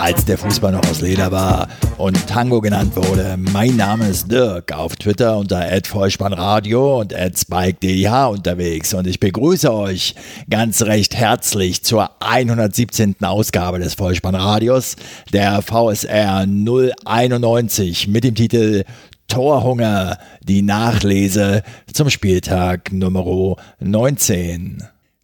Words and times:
als 0.00 0.24
der 0.24 0.38
Fußball 0.38 0.72
noch 0.72 0.88
aus 0.88 1.02
Leder 1.02 1.30
war 1.30 1.68
und 1.98 2.26
Tango 2.26 2.62
genannt 2.62 2.96
wurde. 2.96 3.36
Mein 3.36 3.76
Name 3.76 4.08
ist 4.08 4.32
Dirk, 4.32 4.72
auf 4.72 4.96
Twitter 4.96 5.36
unter 5.36 5.68
@vollspannradio 5.84 7.00
und 7.00 7.12
@spike_dh 7.12 8.30
unterwegs 8.30 8.94
und 8.94 9.06
ich 9.06 9.20
begrüße 9.20 9.72
euch 9.72 10.14
ganz 10.48 10.80
recht 10.82 11.14
herzlich 11.14 11.82
zur 11.84 12.10
117. 12.20 13.16
Ausgabe 13.22 13.78
des 13.78 13.92
Vollspannradios, 13.92 14.96
der 15.34 15.60
VSR 15.60 16.46
091 16.46 18.08
mit 18.08 18.24
dem 18.24 18.34
Titel 18.34 18.84
Torhunger, 19.28 20.18
die 20.42 20.62
Nachlese 20.62 21.62
zum 21.92 22.08
Spieltag 22.08 22.90
Nummer 22.90 23.56
19. 23.80 24.82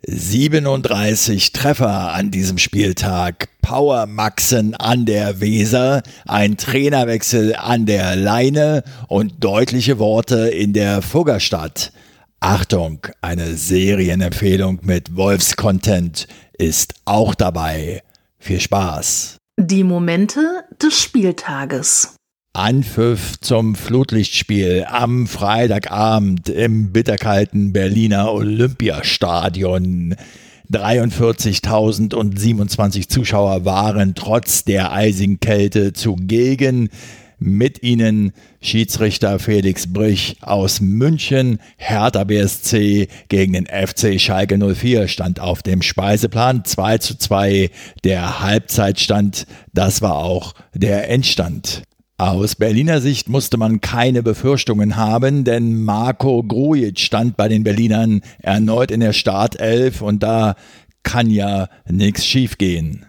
37 0.08 1.52
Treffer 1.52 2.12
an 2.12 2.30
diesem 2.30 2.58
Spieltag, 2.58 3.48
Powermaxen 3.60 4.76
an 4.76 5.04
der 5.04 5.40
Weser, 5.40 6.02
ein 6.26 6.56
Trainerwechsel 6.56 7.56
an 7.56 7.86
der 7.86 8.14
Leine 8.14 8.84
und 9.08 9.42
deutliche 9.42 9.98
Worte 9.98 10.48
in 10.48 10.72
der 10.72 11.02
Fuggerstadt. 11.02 11.92
Achtung, 12.38 13.00
eine 13.20 13.56
Serienempfehlung 13.56 14.78
mit 14.82 15.16
Wolfscontent 15.16 16.28
ist 16.56 16.94
auch 17.04 17.34
dabei. 17.34 18.02
Viel 18.38 18.60
Spaß. 18.60 19.38
Die 19.58 19.82
Momente 19.82 20.64
des 20.80 21.00
Spieltages. 21.00 22.15
Anpfiff 22.56 23.38
zum 23.40 23.74
Flutlichtspiel 23.74 24.86
am 24.88 25.26
Freitagabend 25.26 26.48
im 26.48 26.90
bitterkalten 26.90 27.74
Berliner 27.74 28.32
Olympiastadion. 28.32 30.16
43.027 30.72 33.10
Zuschauer 33.10 33.66
waren 33.66 34.14
trotz 34.14 34.64
der 34.64 34.90
eisigen 34.92 35.38
Kälte 35.38 35.92
zugegen. 35.92 36.88
Mit 37.38 37.82
ihnen 37.82 38.32
Schiedsrichter 38.62 39.38
Felix 39.38 39.92
Brich 39.92 40.38
aus 40.40 40.80
München, 40.80 41.58
Hertha 41.76 42.24
BSC 42.24 43.08
gegen 43.28 43.52
den 43.52 43.66
FC 43.66 44.18
Schalke 44.18 44.56
04 44.56 45.08
stand 45.08 45.40
auf 45.40 45.62
dem 45.62 45.82
Speiseplan 45.82 46.64
2 46.64 46.98
zu 46.98 47.18
2 47.18 47.68
der 48.02 48.40
Halbzeitstand, 48.40 49.46
das 49.74 50.00
war 50.00 50.16
auch 50.16 50.54
der 50.72 51.10
Endstand. 51.10 51.82
Aus 52.18 52.54
Berliner 52.54 53.02
Sicht 53.02 53.28
musste 53.28 53.58
man 53.58 53.82
keine 53.82 54.22
Befürchtungen 54.22 54.96
haben, 54.96 55.44
denn 55.44 55.84
Marco 55.84 56.42
Grujic 56.42 56.98
stand 56.98 57.36
bei 57.36 57.46
den 57.46 57.62
Berlinern 57.62 58.22
erneut 58.38 58.90
in 58.90 59.00
der 59.00 59.12
Startelf 59.12 60.00
und 60.00 60.22
da 60.22 60.54
kann 61.02 61.28
ja 61.28 61.68
nichts 61.86 62.24
schiefgehen. 62.24 63.04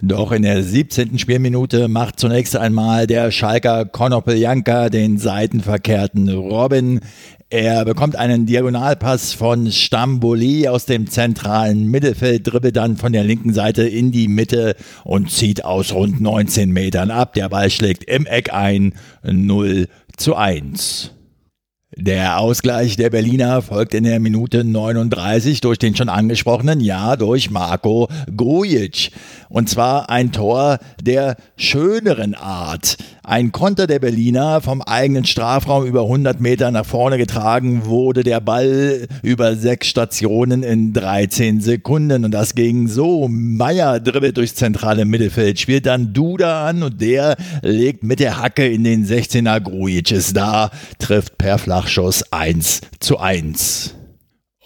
Doch 0.00 0.32
in 0.32 0.42
der 0.42 0.62
17. 0.62 1.18
Spielminute 1.18 1.88
macht 1.88 2.18
zunächst 2.18 2.56
einmal 2.56 3.06
der 3.06 3.30
Schalker 3.30 3.84
Konopeljanka 3.84 4.88
den 4.88 5.18
seitenverkehrten 5.18 6.30
Robin 6.30 7.00
er 7.48 7.84
bekommt 7.84 8.16
einen 8.16 8.44
Diagonalpass 8.44 9.32
von 9.32 9.70
Stamboli 9.70 10.66
aus 10.66 10.84
dem 10.84 11.08
zentralen 11.08 11.84
Mittelfeld, 11.84 12.44
dribbelt 12.44 12.74
dann 12.74 12.96
von 12.96 13.12
der 13.12 13.22
linken 13.22 13.54
Seite 13.54 13.84
in 13.84 14.10
die 14.10 14.26
Mitte 14.26 14.74
und 15.04 15.30
zieht 15.30 15.64
aus 15.64 15.92
rund 15.92 16.20
19 16.20 16.72
Metern 16.72 17.12
ab. 17.12 17.34
Der 17.34 17.48
Ball 17.48 17.70
schlägt 17.70 18.02
im 18.04 18.26
Eck 18.26 18.52
ein 18.52 18.94
0 19.22 19.86
zu 20.16 20.34
1. 20.34 21.12
Der 21.98 22.40
Ausgleich 22.40 22.96
der 22.96 23.10
Berliner 23.10 23.62
folgt 23.62 23.94
in 23.94 24.04
der 24.04 24.20
Minute 24.20 24.64
39 24.64 25.62
durch 25.62 25.78
den 25.78 25.96
schon 25.96 26.08
angesprochenen, 26.08 26.80
ja, 26.80 27.16
durch 27.16 27.50
Marco 27.50 28.08
Grujic. 28.36 29.12
Und 29.48 29.70
zwar 29.70 30.10
ein 30.10 30.32
Tor 30.32 30.78
der 31.00 31.36
schöneren 31.56 32.34
Art. 32.34 32.98
Ein 33.28 33.50
Konter 33.50 33.88
der 33.88 33.98
Berliner 33.98 34.60
vom 34.60 34.82
eigenen 34.82 35.24
Strafraum 35.24 35.84
über 35.84 36.02
100 36.02 36.40
Meter 36.40 36.70
nach 36.70 36.86
vorne 36.86 37.18
getragen 37.18 37.84
wurde 37.84 38.22
der 38.22 38.38
Ball 38.38 39.08
über 39.24 39.56
sechs 39.56 39.88
Stationen 39.88 40.62
in 40.62 40.92
13 40.92 41.60
Sekunden 41.60 42.24
und 42.24 42.30
das 42.30 42.54
ging 42.54 42.86
so. 42.86 43.26
Meier 43.26 43.98
dribbelt 43.98 44.36
durchs 44.36 44.54
zentrale 44.54 45.04
Mittelfeld, 45.06 45.58
spielt 45.58 45.86
dann 45.86 46.12
Duda 46.12 46.68
an 46.68 46.84
und 46.84 47.00
der 47.00 47.34
legt 47.62 48.04
mit 48.04 48.20
der 48.20 48.40
Hacke 48.40 48.68
in 48.68 48.84
den 48.84 49.04
16er 49.04 49.58
Grujic 49.58 50.12
ist 50.12 50.36
da, 50.36 50.70
trifft 51.00 51.36
per 51.36 51.58
Flachschuss 51.58 52.32
1 52.32 52.82
zu 53.00 53.18
1. 53.18 53.96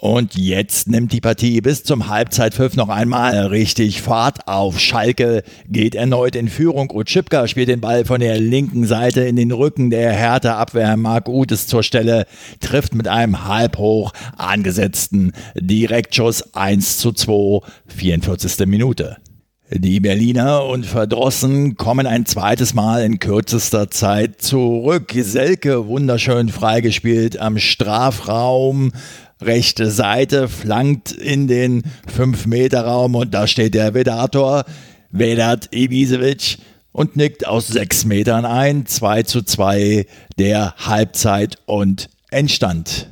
Und 0.00 0.34
jetzt 0.34 0.88
nimmt 0.88 1.12
die 1.12 1.20
Partie 1.20 1.60
bis 1.60 1.84
zum 1.84 2.08
Halbzeitpfiff 2.08 2.74
noch 2.74 2.88
einmal 2.88 3.48
richtig 3.48 4.00
Fahrt 4.00 4.48
auf. 4.48 4.80
Schalke 4.80 5.42
geht 5.68 5.94
erneut 5.94 6.36
in 6.36 6.48
Führung. 6.48 6.90
Utschipka 6.90 7.46
spielt 7.46 7.68
den 7.68 7.82
Ball 7.82 8.06
von 8.06 8.18
der 8.18 8.40
linken 8.40 8.86
Seite 8.86 9.20
in 9.20 9.36
den 9.36 9.52
Rücken 9.52 9.90
der 9.90 10.10
Hertha 10.12 10.56
Abwehr. 10.56 10.96
Marc 10.96 11.28
Utes 11.28 11.66
zur 11.66 11.82
Stelle 11.82 12.24
trifft 12.60 12.94
mit 12.94 13.08
einem 13.08 13.46
halbhoch 13.46 14.12
angesetzten 14.38 15.32
Direktschuss 15.54 16.54
1 16.54 16.96
zu 16.96 17.12
2, 17.12 17.60
44. 17.88 18.66
Minute. 18.66 19.18
Die 19.70 20.00
Berliner 20.00 20.64
und 20.64 20.86
Verdrossen 20.86 21.76
kommen 21.76 22.06
ein 22.06 22.24
zweites 22.24 22.72
Mal 22.72 23.04
in 23.04 23.18
kürzester 23.18 23.90
Zeit 23.90 24.40
zurück. 24.40 25.12
Selke 25.14 25.86
wunderschön 25.86 26.48
freigespielt 26.48 27.38
am 27.38 27.58
Strafraum 27.58 28.92
rechte 29.40 29.90
Seite, 29.90 30.48
flankt 30.48 31.12
in 31.12 31.48
den 31.48 31.82
5-Meter-Raum 32.14 33.14
und 33.14 33.34
da 33.34 33.46
steht 33.46 33.74
der 33.74 33.94
Vedator, 33.94 34.64
Vedat 35.10 35.68
Ibisevic 35.72 36.58
und 36.92 37.16
nickt 37.16 37.46
aus 37.46 37.68
6 37.68 38.04
Metern 38.04 38.44
ein, 38.44 38.86
2 38.86 39.22
zu 39.24 39.42
2 39.42 40.06
der 40.38 40.74
Halbzeit 40.76 41.58
und 41.66 42.10
Endstand. 42.30 43.08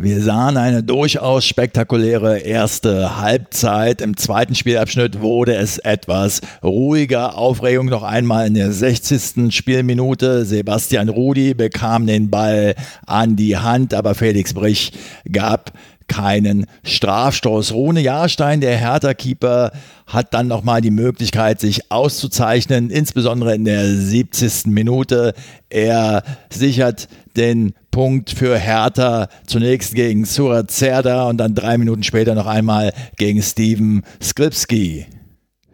Wir 0.00 0.22
sahen 0.22 0.56
eine 0.56 0.84
durchaus 0.84 1.44
spektakuläre 1.44 2.38
erste 2.38 3.20
Halbzeit. 3.20 4.00
Im 4.00 4.16
zweiten 4.16 4.54
Spielabschnitt 4.54 5.20
wurde 5.20 5.56
es 5.56 5.78
etwas 5.78 6.40
ruhiger. 6.62 7.36
Aufregung 7.36 7.86
noch 7.86 8.04
einmal 8.04 8.46
in 8.46 8.54
der 8.54 8.70
60. 8.70 9.52
Spielminute. 9.52 10.44
Sebastian 10.44 11.08
Rudi 11.08 11.52
bekam 11.52 12.06
den 12.06 12.30
Ball 12.30 12.76
an 13.06 13.34
die 13.34 13.56
Hand, 13.56 13.92
aber 13.92 14.14
Felix 14.14 14.54
Brich 14.54 14.92
gab 15.32 15.72
keinen 16.06 16.66
Strafstoß. 16.84 17.72
Rune 17.72 18.00
Jahrstein, 18.00 18.60
der 18.60 18.76
Hertha-Keeper, 18.76 19.72
hat 20.06 20.32
dann 20.32 20.46
nochmal 20.46 20.80
die 20.80 20.92
Möglichkeit, 20.92 21.60
sich 21.60 21.90
auszuzeichnen, 21.90 22.90
insbesondere 22.90 23.56
in 23.56 23.64
der 23.64 23.84
70. 23.84 24.66
Minute. 24.66 25.34
Er 25.68 26.22
sichert 26.50 27.08
den 27.36 27.74
Punkt 27.98 28.30
für 28.30 28.56
Hertha 28.56 29.26
zunächst 29.44 29.92
gegen 29.92 30.24
Surat 30.24 30.70
Zerda 30.70 31.24
und 31.28 31.36
dann 31.36 31.56
drei 31.56 31.78
Minuten 31.78 32.04
später 32.04 32.36
noch 32.36 32.46
einmal 32.46 32.92
gegen 33.16 33.42
Steven 33.42 34.04
Skripski. 34.22 35.06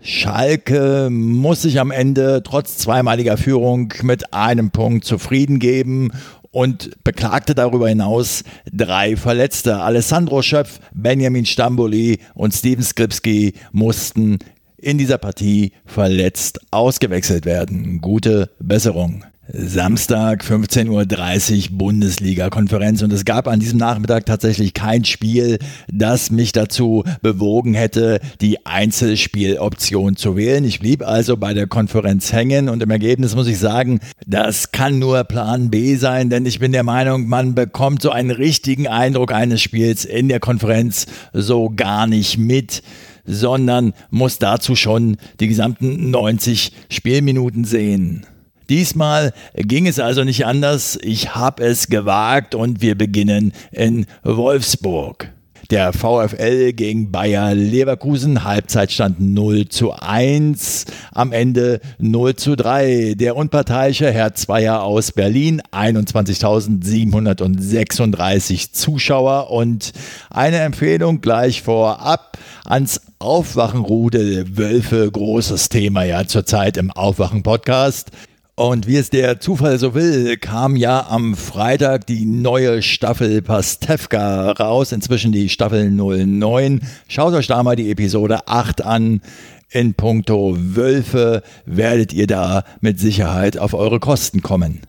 Schalke 0.00 1.10
muss 1.10 1.60
sich 1.60 1.78
am 1.78 1.90
Ende 1.90 2.42
trotz 2.42 2.78
zweimaliger 2.78 3.36
Führung 3.36 3.92
mit 4.00 4.32
einem 4.32 4.70
Punkt 4.70 5.04
zufrieden 5.04 5.58
geben 5.58 6.12
und 6.50 7.04
beklagte 7.04 7.54
darüber 7.54 7.90
hinaus 7.90 8.42
drei 8.72 9.16
Verletzte. 9.16 9.80
Alessandro 9.80 10.40
Schöpf, 10.40 10.80
Benjamin 10.94 11.44
Stamboli 11.44 12.20
und 12.32 12.54
Steven 12.54 12.84
Skripski 12.84 13.52
mussten 13.70 14.38
in 14.78 14.96
dieser 14.96 15.18
Partie 15.18 15.72
verletzt 15.84 16.58
ausgewechselt 16.70 17.44
werden. 17.44 18.00
Gute 18.00 18.48
Besserung. 18.60 19.24
Samstag 19.52 20.42
15.30 20.42 21.70
Uhr 21.70 21.76
Bundesliga-Konferenz 21.76 23.02
und 23.02 23.12
es 23.12 23.26
gab 23.26 23.46
an 23.46 23.60
diesem 23.60 23.78
Nachmittag 23.78 24.24
tatsächlich 24.24 24.72
kein 24.72 25.04
Spiel, 25.04 25.58
das 25.92 26.30
mich 26.30 26.52
dazu 26.52 27.04
bewogen 27.20 27.74
hätte, 27.74 28.20
die 28.40 28.64
Einzelspieloption 28.64 30.16
zu 30.16 30.36
wählen. 30.36 30.64
Ich 30.64 30.80
blieb 30.80 31.06
also 31.06 31.36
bei 31.36 31.52
der 31.52 31.66
Konferenz 31.66 32.32
hängen 32.32 32.70
und 32.70 32.82
im 32.82 32.90
Ergebnis 32.90 33.34
muss 33.34 33.46
ich 33.46 33.58
sagen, 33.58 34.00
das 34.26 34.72
kann 34.72 34.98
nur 34.98 35.24
Plan 35.24 35.68
B 35.68 35.96
sein, 35.96 36.30
denn 36.30 36.46
ich 36.46 36.58
bin 36.58 36.72
der 36.72 36.84
Meinung, 36.84 37.28
man 37.28 37.54
bekommt 37.54 38.00
so 38.00 38.10
einen 38.10 38.30
richtigen 38.30 38.88
Eindruck 38.88 39.32
eines 39.32 39.60
Spiels 39.60 40.06
in 40.06 40.28
der 40.28 40.40
Konferenz 40.40 41.06
so 41.34 41.70
gar 41.74 42.06
nicht 42.06 42.38
mit 42.38 42.82
sondern 43.26 43.94
muss 44.10 44.38
dazu 44.38 44.76
schon 44.76 45.16
die 45.40 45.48
gesamten 45.48 46.10
90 46.10 46.72
Spielminuten 46.90 47.64
sehen. 47.64 48.26
Diesmal 48.68 49.32
ging 49.54 49.86
es 49.86 49.98
also 49.98 50.24
nicht 50.24 50.46
anders. 50.46 50.98
Ich 51.02 51.34
habe 51.34 51.64
es 51.64 51.88
gewagt 51.88 52.54
und 52.54 52.80
wir 52.80 52.96
beginnen 52.96 53.52
in 53.72 54.06
Wolfsburg. 54.22 55.34
der 55.70 55.92
VfL 55.92 56.72
gegen 56.72 57.10
Bayer 57.10 57.54
Leverkusen. 57.54 58.44
Halbzeitstand 58.44 59.18
0 59.20 59.68
zu 59.68 59.92
1, 59.92 60.84
am 61.12 61.32
Ende 61.32 61.80
0 61.98 62.36
zu 62.36 62.54
3. 62.56 63.14
Der 63.16 63.36
unparteiische 63.36 64.10
Herr 64.12 64.34
Zweier 64.34 64.82
aus 64.82 65.12
Berlin, 65.12 65.60
21.736 65.72 68.72
Zuschauer 68.72 69.50
und 69.50 69.92
eine 70.30 70.58
Empfehlung 70.58 71.20
gleich 71.20 71.62
vorab 71.62 72.38
ans 72.64 73.00
Aufwachenrudel 73.18 74.56
Wölfe, 74.56 75.10
großes 75.10 75.70
Thema 75.70 76.04
ja 76.04 76.26
zurzeit 76.26 76.76
im 76.76 76.90
Aufwachen-Podcast. 76.90 78.10
Und 78.56 78.86
wie 78.86 78.96
es 78.98 79.10
der 79.10 79.40
Zufall 79.40 79.80
so 79.80 79.94
will, 79.94 80.36
kam 80.36 80.76
ja 80.76 81.08
am 81.08 81.34
Freitag 81.34 82.06
die 82.06 82.24
neue 82.24 82.82
Staffel 82.82 83.42
Pastewka 83.42 84.52
raus, 84.52 84.92
inzwischen 84.92 85.32
die 85.32 85.48
Staffel 85.48 85.90
09. 85.90 86.80
Schaut 87.08 87.34
euch 87.34 87.48
da 87.48 87.64
mal 87.64 87.74
die 87.74 87.90
Episode 87.90 88.46
8 88.46 88.84
an. 88.84 89.22
In 89.70 89.94
puncto 89.94 90.56
Wölfe 90.56 91.42
werdet 91.66 92.12
ihr 92.12 92.28
da 92.28 92.62
mit 92.80 93.00
Sicherheit 93.00 93.58
auf 93.58 93.74
eure 93.74 93.98
Kosten 93.98 94.40
kommen. 94.40 94.82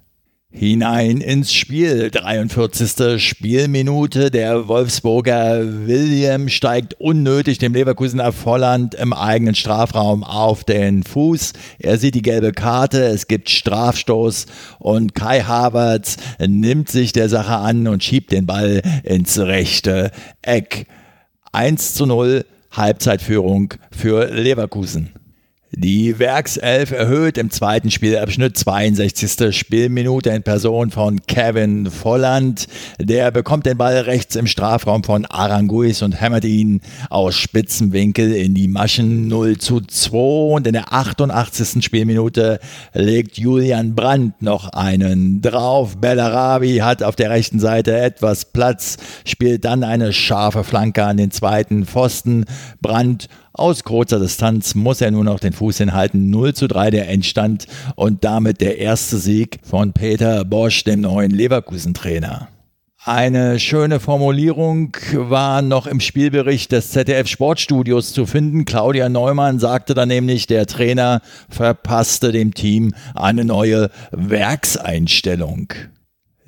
Hinein 0.57 1.19
ins 1.19 1.53
Spiel. 1.53 2.09
43. 2.09 3.21
Spielminute. 3.21 4.31
Der 4.31 4.69
Wolfsburger 4.69 5.85
William 5.85 6.47
steigt 6.47 6.93
unnötig 6.97 7.57
dem 7.57 7.73
Leverkusener 7.73 8.31
Volland 8.31 8.95
im 8.95 9.11
eigenen 9.11 9.53
Strafraum 9.53 10.23
auf 10.23 10.63
den 10.63 11.03
Fuß. 11.03 11.51
Er 11.79 11.97
sieht 11.97 12.15
die 12.15 12.21
gelbe 12.21 12.53
Karte. 12.53 13.03
Es 13.03 13.27
gibt 13.27 13.49
Strafstoß 13.49 14.45
und 14.79 15.13
Kai 15.13 15.41
Havertz 15.41 16.15
nimmt 16.39 16.89
sich 16.89 17.11
der 17.11 17.27
Sache 17.27 17.57
an 17.57 17.89
und 17.89 18.01
schiebt 18.01 18.31
den 18.31 18.45
Ball 18.45 18.81
ins 19.03 19.37
rechte 19.37 20.11
Eck. 20.41 20.87
1 21.51 21.95
zu 21.95 22.05
0 22.05 22.45
Halbzeitführung 22.71 23.73
für 23.91 24.27
Leverkusen. 24.27 25.11
Die 25.77 26.19
Werkself 26.19 26.91
erhöht 26.91 27.37
im 27.37 27.49
zweiten 27.49 27.91
Spielabschnitt 27.91 28.57
62. 28.57 29.53
Spielminute 29.53 30.29
in 30.29 30.41
Person 30.41 30.89
von 30.89 31.19
Kevin 31.27 31.91
Volland. 31.91 32.67
Der 32.97 33.29
bekommt 33.31 33.65
den 33.65 33.77
Ball 33.77 33.97
rechts 33.97 34.37
im 34.37 34.47
Strafraum 34.47 35.03
von 35.03 35.25
Aranguis 35.25 36.01
und 36.01 36.13
hämmert 36.13 36.45
ihn 36.45 36.79
aus 37.09 37.35
Spitzenwinkel 37.35 38.31
in 38.31 38.53
die 38.53 38.69
Maschen 38.69 39.27
0 39.27 39.57
zu 39.57 39.81
2. 39.81 40.17
Und 40.55 40.65
in 40.65 40.73
der 40.73 40.93
88. 40.93 41.83
Spielminute 41.83 42.61
legt 42.93 43.37
Julian 43.37 43.95
Brandt 43.95 44.41
noch 44.41 44.69
einen 44.69 45.41
drauf. 45.41 45.97
Bellarabi 45.97 46.77
hat 46.77 47.03
auf 47.03 47.17
der 47.17 47.31
rechten 47.31 47.59
Seite 47.59 47.97
etwas 47.97 48.45
Platz, 48.45 48.95
spielt 49.25 49.65
dann 49.65 49.83
eine 49.83 50.13
scharfe 50.13 50.63
Flanke 50.63 51.03
an 51.03 51.17
den 51.17 51.31
zweiten 51.31 51.85
Pfosten. 51.85 52.45
Brandt 52.81 53.27
aus 53.57 53.83
kurzer 53.83 54.19
Distanz 54.19 54.75
muss 54.75 55.01
er 55.01 55.11
nur 55.11 55.23
noch 55.23 55.39
den 55.39 55.53
Fuß 55.53 55.77
hinhalten. 55.77 56.29
0 56.29 56.53
zu 56.53 56.67
3 56.67 56.91
der 56.91 57.09
Endstand 57.09 57.67
und 57.95 58.23
damit 58.23 58.61
der 58.61 58.77
erste 58.77 59.17
Sieg 59.17 59.59
von 59.63 59.93
Peter 59.93 60.43
Bosch, 60.45 60.83
dem 60.83 61.01
neuen 61.01 61.31
Leverkusen-Trainer. 61.31 62.49
Eine 63.07 63.59
schöne 63.59 63.99
Formulierung 63.99 64.97
war 65.13 65.61
noch 65.61 65.85
im 65.85 65.99
Spielbericht 65.99 66.71
des 66.71 66.89
ZDF 66.89 67.27
Sportstudios 67.27 68.13
zu 68.13 68.25
finden. 68.25 68.65
Claudia 68.65 69.09
Neumann 69.09 69.59
sagte 69.59 69.93
da 69.93 70.07
nämlich, 70.07 70.47
der 70.47 70.65
Trainer 70.65 71.21
verpasste 71.47 72.31
dem 72.31 72.55
Team 72.55 72.95
eine 73.13 73.45
neue 73.45 73.91
Werkseinstellung. 74.09 75.67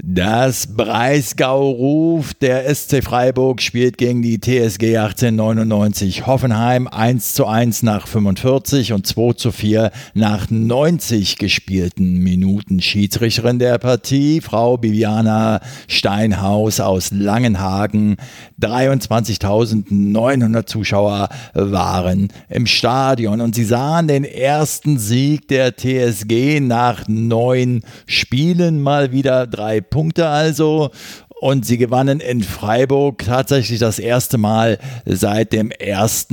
Das 0.04 0.68
Breisgau 0.68 1.72
ruft, 1.72 2.44
der 2.44 2.72
SC 2.74 3.04
Freiburg 3.04 3.64
spielt 3.64 3.98
gegen 3.98 4.22
die 4.22 4.40
TSG 4.40 4.96
1899 4.96 6.28
Hoffenheim 6.28 6.88
1 6.88 7.34
zu 7.34 7.48
1 7.48 7.82
nach 7.82 8.06
45 8.06 8.94
und 8.94 9.08
2 9.08 9.34
zu 9.34 9.52
4 9.52 9.90
nach 10.14 10.52
90 10.52 11.40
gespielten 11.40 12.20
Minuten. 12.20 12.80
Schiedsrichterin 12.80 13.58
der 13.58 13.80
Partie, 13.80 14.40
Frau 14.40 14.78
Bibiana 14.78 15.62
Steinhaus 15.88 16.80
aus 16.80 17.10
Langenhagen. 17.12 18.18
23.900 18.62 20.68
Zuschauer 20.68 21.30
waren 21.56 22.28
im 22.50 22.68
Stadion 22.68 23.42
und 23.42 23.56
sie 23.56 23.66
sahen 23.66 24.08
den 24.08 24.26
ersten 24.26 25.00
Sieg 25.00 25.48
der 25.48 25.76
TSG 25.76 26.60
nach 26.60 27.08
neun 27.08 27.82
Spielen 28.06 28.80
mal 28.80 29.12
wieder 29.12 29.48
drei 29.48 29.87
Punkte 29.90 30.28
also. 30.28 30.92
Und 31.40 31.66
sie 31.66 31.78
gewannen 31.78 32.20
in 32.20 32.42
Freiburg 32.42 33.24
tatsächlich 33.26 33.80
das 33.80 34.00
erste 34.00 34.40
Mal 34.40 34.80
seit 35.06 35.54
dem 35.54 35.72
1. 35.80 36.30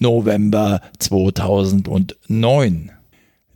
November 0.00 0.80
2009. 0.98 2.90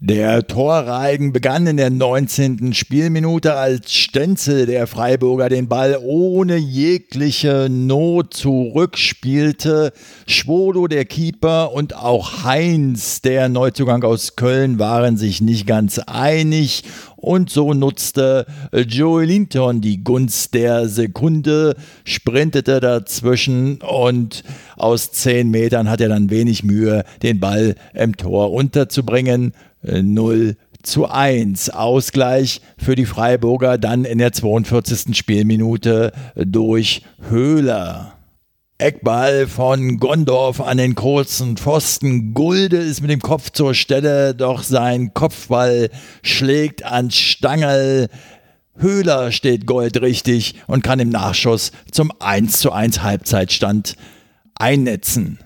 Der 0.01 0.47
Torreigen 0.47 1.33
begann 1.33 1.67
in 1.67 1.77
der 1.77 1.91
19. 1.91 2.73
Spielminute, 2.73 3.55
als 3.55 3.93
Stenzel 3.93 4.65
der 4.67 4.87
Freiburger 4.87 5.49
den 5.49 5.67
Ball 5.67 5.99
ohne 6.01 6.57
jegliche 6.57 7.67
Not 7.69 8.33
zurückspielte. 8.33 9.93
Schwodo, 10.29 10.87
der 10.87 11.05
Keeper, 11.05 11.73
und 11.73 11.97
auch 11.97 12.45
Heinz, 12.45 13.23
der 13.23 13.49
Neuzugang 13.49 14.05
aus 14.05 14.37
Köln, 14.37 14.79
waren 14.79 15.17
sich 15.17 15.41
nicht 15.41 15.67
ganz 15.67 15.99
einig. 15.99 16.85
Und 17.17 17.51
so 17.51 17.75
nutzte 17.75 18.47
Joey 18.73 19.27
Linton 19.27 19.81
die 19.81 20.05
Gunst 20.05 20.55
der 20.55 20.89
Sekunde, 20.89 21.75
sprintete 22.05 22.79
dazwischen 22.79 23.81
und 23.83 24.45
aus 24.77 25.11
zehn 25.11 25.51
Metern 25.51 25.91
hat 25.91 26.01
er 26.01 26.09
dann 26.09 26.31
wenig 26.31 26.63
Mühe, 26.63 27.03
den 27.25 27.41
Ball 27.41 27.75
im 27.93 28.17
Tor 28.17 28.53
unterzubringen. 28.53 29.53
0 29.83 30.57
zu 30.83 31.09
1. 31.09 31.71
Ausgleich 31.71 32.61
für 32.77 32.95
die 32.95 33.07
Freiburger 33.07 33.79
dann 33.79 34.05
in 34.05 34.19
der 34.19 34.33
42. 34.33 35.17
Spielminute 35.17 36.13
durch 36.37 37.03
Höhler. 37.29 38.15
Eckball 38.81 39.49
von 39.49 39.99
Gondorf 39.99 40.61
an 40.61 40.79
den 40.79 40.95
kurzen 40.95 41.57
Pfosten. 41.57 42.33
Gulde 42.33 42.77
ist 42.77 43.01
mit 43.01 43.11
dem 43.11 43.21
Kopf 43.21 43.51
zur 43.51 43.75
Stelle, 43.75 44.37
doch 44.37 44.63
sein 44.63 45.13
Kopfball 45.15 45.91
schlägt 46.23 46.85
an 46.85 47.11
Stangel. 47.11 48.09
Höhler 48.77 49.33
steht 49.33 49.67
goldrichtig 49.67 50.55
und 50.69 50.85
kann 50.85 51.01
im 51.01 51.09
Nachschuss 51.09 51.73
zum 51.91 52.13
1 52.21 52.61
zu 52.61 52.71
1 52.71 53.03
Halbzeitstand 53.03 53.97
einnetzen. 54.55 55.41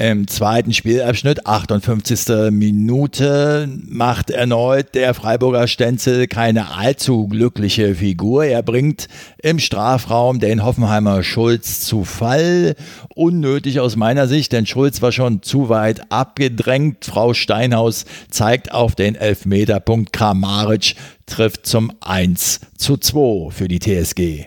Im 0.00 0.28
zweiten 0.28 0.72
Spielabschnitt, 0.72 1.46
58. 1.46 2.50
Minute, 2.50 3.68
macht 3.86 4.30
erneut 4.30 4.94
der 4.94 5.12
Freiburger 5.12 5.68
Stenzel 5.68 6.26
keine 6.26 6.74
allzu 6.74 7.28
glückliche 7.28 7.94
Figur. 7.94 8.46
Er 8.46 8.62
bringt 8.62 9.08
im 9.42 9.58
Strafraum 9.58 10.40
den 10.40 10.64
Hoffenheimer 10.64 11.22
Schulz 11.22 11.82
zu 11.82 12.04
Fall. 12.04 12.76
Unnötig 13.14 13.78
aus 13.78 13.96
meiner 13.96 14.26
Sicht, 14.26 14.52
denn 14.52 14.64
Schulz 14.64 15.02
war 15.02 15.12
schon 15.12 15.42
zu 15.42 15.68
weit 15.68 16.10
abgedrängt. 16.10 17.04
Frau 17.04 17.34
Steinhaus 17.34 18.06
zeigt 18.30 18.72
auf 18.72 18.94
den 18.94 19.16
Elfmeterpunkt. 19.16 20.14
Kramaric 20.14 20.94
trifft 21.26 21.66
zum 21.66 21.92
1 22.00 22.60
zu 22.78 22.96
2 22.96 23.50
für 23.50 23.68
die 23.68 23.80
TSG. 23.80 24.46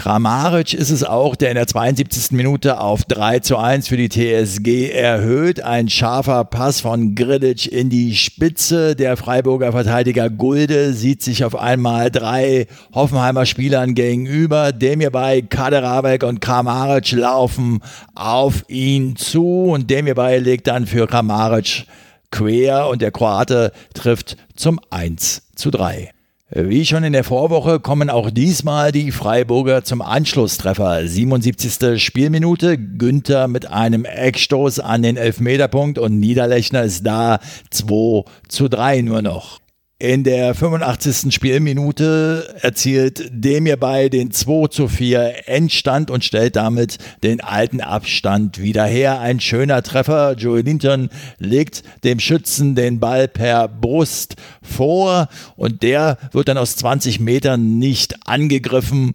Kramaric 0.00 0.72
ist 0.72 0.88
es 0.88 1.04
auch, 1.04 1.36
der 1.36 1.50
in 1.50 1.56
der 1.56 1.66
72. 1.66 2.30
Minute 2.30 2.80
auf 2.80 3.04
3 3.04 3.40
zu 3.40 3.58
1 3.58 3.86
für 3.86 3.98
die 3.98 4.08
TSG 4.08 4.90
erhöht. 4.90 5.62
Ein 5.62 5.90
scharfer 5.90 6.46
Pass 6.46 6.80
von 6.80 7.14
Grilic 7.14 7.70
in 7.70 7.90
die 7.90 8.16
Spitze. 8.16 8.96
Der 8.96 9.18
Freiburger 9.18 9.72
Verteidiger 9.72 10.30
Gulde 10.30 10.94
sieht 10.94 11.22
sich 11.22 11.44
auf 11.44 11.54
einmal 11.54 12.10
drei 12.10 12.66
Hoffenheimer 12.94 13.44
Spielern 13.44 13.94
gegenüber. 13.94 14.72
Dem 14.72 15.00
hierbei 15.00 15.42
Kaderabek 15.42 16.22
und 16.22 16.40
Kramaric 16.40 17.12
laufen 17.12 17.80
auf 18.14 18.64
ihn 18.68 19.16
zu 19.16 19.64
und 19.64 19.90
dem 19.90 20.06
hierbei 20.06 20.38
legt 20.38 20.66
dann 20.66 20.86
für 20.86 21.06
Kramaric 21.08 21.84
quer 22.30 22.88
und 22.88 23.02
der 23.02 23.10
Kroate 23.10 23.70
trifft 23.92 24.38
zum 24.56 24.80
1 24.88 25.42
zu 25.56 25.70
3. 25.70 26.10
Wie 26.52 26.84
schon 26.84 27.04
in 27.04 27.12
der 27.12 27.22
Vorwoche 27.22 27.78
kommen 27.78 28.10
auch 28.10 28.28
diesmal 28.28 28.90
die 28.90 29.12
Freiburger 29.12 29.84
zum 29.84 30.02
Anschlusstreffer. 30.02 31.06
77. 31.06 32.02
Spielminute, 32.02 32.76
Günther 32.76 33.46
mit 33.46 33.70
einem 33.70 34.04
Eckstoß 34.04 34.80
an 34.80 35.02
den 35.02 35.16
Elfmeterpunkt 35.16 35.96
und 35.96 36.18
Niederlechner 36.18 36.82
ist 36.82 37.06
da 37.06 37.38
2 37.70 38.24
zu 38.48 38.68
3 38.68 39.02
nur 39.02 39.22
noch. 39.22 39.60
In 40.02 40.24
der 40.24 40.54
85. 40.54 41.30
Spielminute 41.30 42.54
erzielt 42.62 43.22
Demir 43.34 43.76
bei 43.76 44.08
den 44.08 44.30
2 44.30 44.68
zu 44.68 44.88
4 44.88 45.46
Endstand 45.46 46.10
und 46.10 46.24
stellt 46.24 46.56
damit 46.56 46.96
den 47.22 47.42
alten 47.42 47.82
Abstand 47.82 48.62
wieder 48.62 48.86
her. 48.86 49.20
Ein 49.20 49.40
schöner 49.40 49.82
Treffer. 49.82 50.36
Joey 50.38 50.62
Linton 50.62 51.10
legt 51.36 51.82
dem 52.02 52.18
Schützen 52.18 52.74
den 52.74 52.98
Ball 52.98 53.28
per 53.28 53.68
Brust 53.68 54.36
vor 54.62 55.28
und 55.56 55.82
der 55.82 56.16
wird 56.32 56.48
dann 56.48 56.56
aus 56.56 56.76
20 56.76 57.20
Metern 57.20 57.78
nicht 57.78 58.26
angegriffen, 58.26 59.12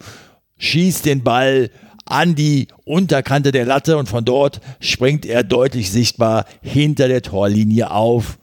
schießt 0.59 1.03
den 1.07 1.23
Ball 1.23 1.71
an 2.05 2.35
die 2.35 2.67
Unterkante 2.83 3.51
der 3.51 3.65
Latte 3.65 3.97
und 3.97 4.07
von 4.07 4.23
dort 4.23 4.61
springt 4.79 5.25
er 5.25 5.41
deutlich 5.41 5.89
sichtbar 5.89 6.45
hinter 6.61 7.07
der 7.07 7.23
Torlinie 7.23 7.89
auf. 7.89 8.37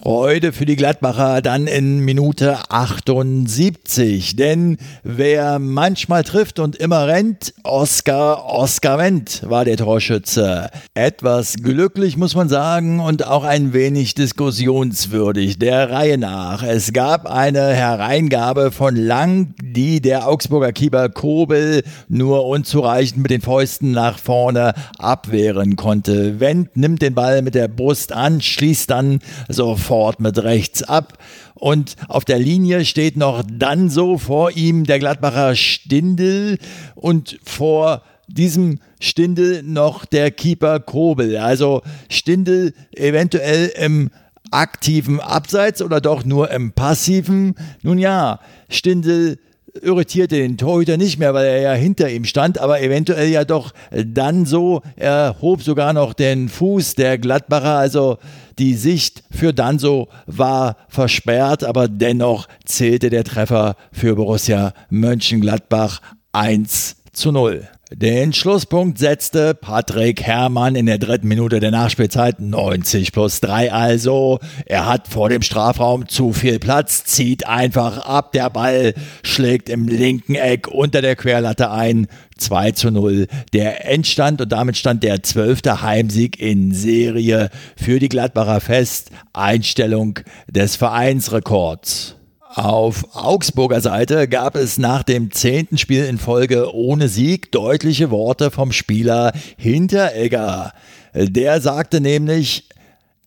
Freude 0.05 0.53
für 0.53 0.67
die 0.67 0.75
Gladbacher 0.75 1.43
dann 1.43 1.69
in 1.69 2.01
Minute 2.01 2.59
78. 2.71 4.35
Denn 4.35 4.79
wer 5.05 5.61
manchmal 5.61 6.25
trifft 6.25 6.59
und 6.59 6.75
immer 6.75 7.07
rennt, 7.07 7.55
Oscar, 7.63 8.45
Oscar 8.47 8.99
Wendt 8.99 9.49
war 9.49 9.65
der 9.65 9.77
Torschütze. 9.77 10.71
Etwas 10.95 11.55
glücklich 11.55 12.17
muss 12.17 12.35
man 12.35 12.49
sagen 12.49 12.99
und 12.99 13.25
auch 13.29 13.45
ein 13.45 13.75
wenig 13.75 14.15
diskussionswürdig 14.15 15.61
der 15.61 15.93
Reihe 15.93 16.19
nach. 16.19 16.65
Es 16.65 16.93
gab 16.93 17.31
eine 17.31 17.69
Hereingabe 17.69 18.73
von 18.73 18.97
Lang, 18.97 19.55
die 19.63 20.01
der 20.01 20.27
Augsburger 20.27 20.73
Keeper 20.73 21.11
Kobel 21.11 21.85
nur 22.09 22.47
unzureichend 22.47 23.23
mit 23.23 23.31
den 23.31 23.41
Fäusten 23.41 23.93
nach 23.93 24.19
vorne 24.19 24.75
abwehren 24.99 25.77
konnte. 25.77 26.41
Wendt 26.41 26.77
nimmt 26.77 27.03
den 27.03 27.15
Ball 27.15 27.43
mit 27.43 27.55
der 27.55 27.69
Brust 27.69 28.13
an, 28.13 28.41
schließt 28.41 28.91
dann 28.91 29.21
sofort 29.49 29.92
sofort 29.93 30.21
mit 30.21 30.43
rechts 30.43 30.83
ab. 30.83 31.19
Und 31.55 31.97
auf 32.09 32.25
der 32.25 32.39
Linie 32.39 32.87
steht 32.87 33.19
noch 33.19 33.43
dann 33.47 33.91
so 33.91 34.17
vor 34.17 34.51
ihm 34.53 34.85
der 34.85 34.99
Gladbacher 34.99 35.55
Stindel 35.55 36.59
und 36.95 37.39
vor 37.45 38.03
diesem 38.27 38.79
Stindel 39.01 39.63
noch 39.63 40.07
der 40.07 40.31
Keeper 40.31 40.81
Kobel. 40.81 41.37
Also 41.37 41.83
Stindel 42.09 42.73
eventuell 42.97 43.71
im 43.77 44.09
aktiven 44.51 45.21
Abseits 45.21 45.83
oder 45.83 46.01
doch 46.01 46.25
nur 46.25 46.51
im 46.51 46.73
passiven. 46.73 47.55
Nun 47.83 47.99
ja, 47.99 48.41
Stindel 48.71 49.39
irritierte 49.81 50.37
den 50.37 50.59
Torhüter 50.59 50.97
nicht 50.97 51.19
mehr, 51.19 51.35
weil 51.35 51.47
er 51.47 51.61
ja 51.61 51.73
hinter 51.73 52.11
ihm 52.11 52.25
stand, 52.25 52.59
aber 52.59 52.83
eventuell 52.83 53.29
ja 53.29 53.45
doch 53.45 53.73
dann 53.91 54.45
so, 54.45 54.83
er 54.97 55.37
hob 55.41 55.63
sogar 55.63 55.93
noch 55.93 56.13
den 56.13 56.49
Fuß 56.49 56.95
der 56.95 57.19
Gladbacher, 57.19 57.79
also 57.79 58.19
die 58.59 58.75
Sicht 58.75 59.23
für 59.31 59.55
Danso 59.55 60.09
war 60.27 60.77
versperrt, 60.89 61.65
aber 61.65 61.89
dennoch 61.89 62.49
zählte 62.65 63.09
der 63.09 63.25
Treffer 63.25 63.77
für 63.93 64.15
Borussia 64.15 64.75
Mönchengladbach 64.91 66.01
1 66.33 66.97
zu 67.13 67.33
0. 67.33 67.67
Den 67.95 68.33
Schlusspunkt 68.33 68.99
setzte 68.99 69.55
Patrick 69.55 70.23
Herrmann 70.23 70.77
in 70.77 70.87
der 70.87 70.97
dritten 70.97 71.29
Minute 71.29 71.61
der 71.61 71.71
Nachspielzeit 71.71 72.41
90 72.41 73.13
plus 73.13 73.41
3 73.41 73.71
also. 73.71 74.39
Er 74.65 74.87
hat 74.87 75.09
vor 75.09 75.29
dem 75.29 75.43
Strafraum 75.43 76.09
zu 76.09 76.33
viel 76.33 76.59
Platz, 76.59 77.05
zieht 77.05 77.47
einfach 77.47 77.99
ab. 77.99 78.33
Der 78.33 78.49
Ball 78.49 78.95
schlägt 79.23 79.69
im 79.69 79.89
linken 79.89 80.37
Eck 80.37 80.69
unter 80.69 81.03
der 81.03 81.17
Querlatte 81.17 81.71
ein. 81.71 82.07
2 82.39 82.73
zu 82.73 82.91
0 82.91 83.27
der 83.53 83.87
Endstand 83.87 84.41
und 84.41 84.51
damit 84.51 84.77
stand 84.77 85.05
der 85.05 85.23
zwölfte 85.23 85.83
Heimsieg 85.83 86.41
in 86.41 86.73
Serie 86.73 87.51
für 87.77 87.99
die 87.99 88.09
Gladbacher 88.09 88.61
fest. 88.61 89.11
Einstellung 89.33 90.19
des 90.49 90.77
Vereinsrekords. 90.77 92.17
Auf 92.55 93.17
Augsburger 93.17 93.81
Seite 93.81 94.29
gab 94.29 94.57
es 94.57 94.77
nach 94.77 95.05
dem 95.05 95.31
zehnten 95.31 95.79
Spiel 95.79 96.05
in 96.05 96.19
Folge 96.19 96.75
ohne 96.75 97.09
Sieg 97.09 97.51
deutliche 97.51 98.11
Worte 98.11 98.51
vom 98.51 98.73
Spieler 98.73 99.33
Hinteregger. 99.57 100.75
Der 101.15 101.63
sagte 101.63 102.03
nämlich, 102.03 102.69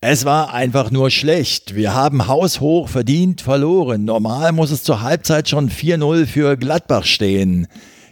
es 0.00 0.24
war 0.24 0.54
einfach 0.54 0.92
nur 0.92 1.10
schlecht. 1.10 1.74
Wir 1.74 1.92
haben 1.92 2.28
haushoch 2.28 2.88
verdient 2.88 3.40
verloren. 3.40 4.04
Normal 4.04 4.52
muss 4.52 4.70
es 4.70 4.84
zur 4.84 5.02
Halbzeit 5.02 5.48
schon 5.48 5.70
4-0 5.70 6.26
für 6.26 6.56
Gladbach 6.56 7.04
stehen. 7.04 7.66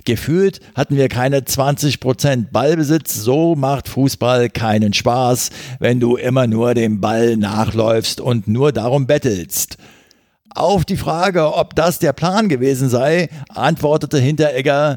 Gefühlt 0.05 0.59
hatten 0.75 0.97
wir 0.97 1.09
keine 1.09 1.43
20% 1.43 2.47
Ballbesitz. 2.51 3.15
So 3.15 3.55
macht 3.55 3.89
Fußball 3.89 4.51
keinen 4.51 4.93
Spaß, 4.93 5.51
wenn 5.79 6.01
du 6.01 6.17
immer 6.17 6.49
nur 6.49 6.75
dem 6.75 7.01
Ball 7.01 7.37
nachläufst 7.37 8.21
und 8.21 8.49
nur 8.49 8.73
darum 8.73 9.07
bettelst. 9.07 9.79
Auf 10.55 10.85
die 10.85 10.97
Frage, 10.97 11.53
ob 11.53 11.75
das 11.75 11.99
der 11.99 12.13
Plan 12.13 12.49
gewesen 12.49 12.89
sei, 12.89 13.29
antwortete 13.49 14.19
Hinteregger, 14.19 14.95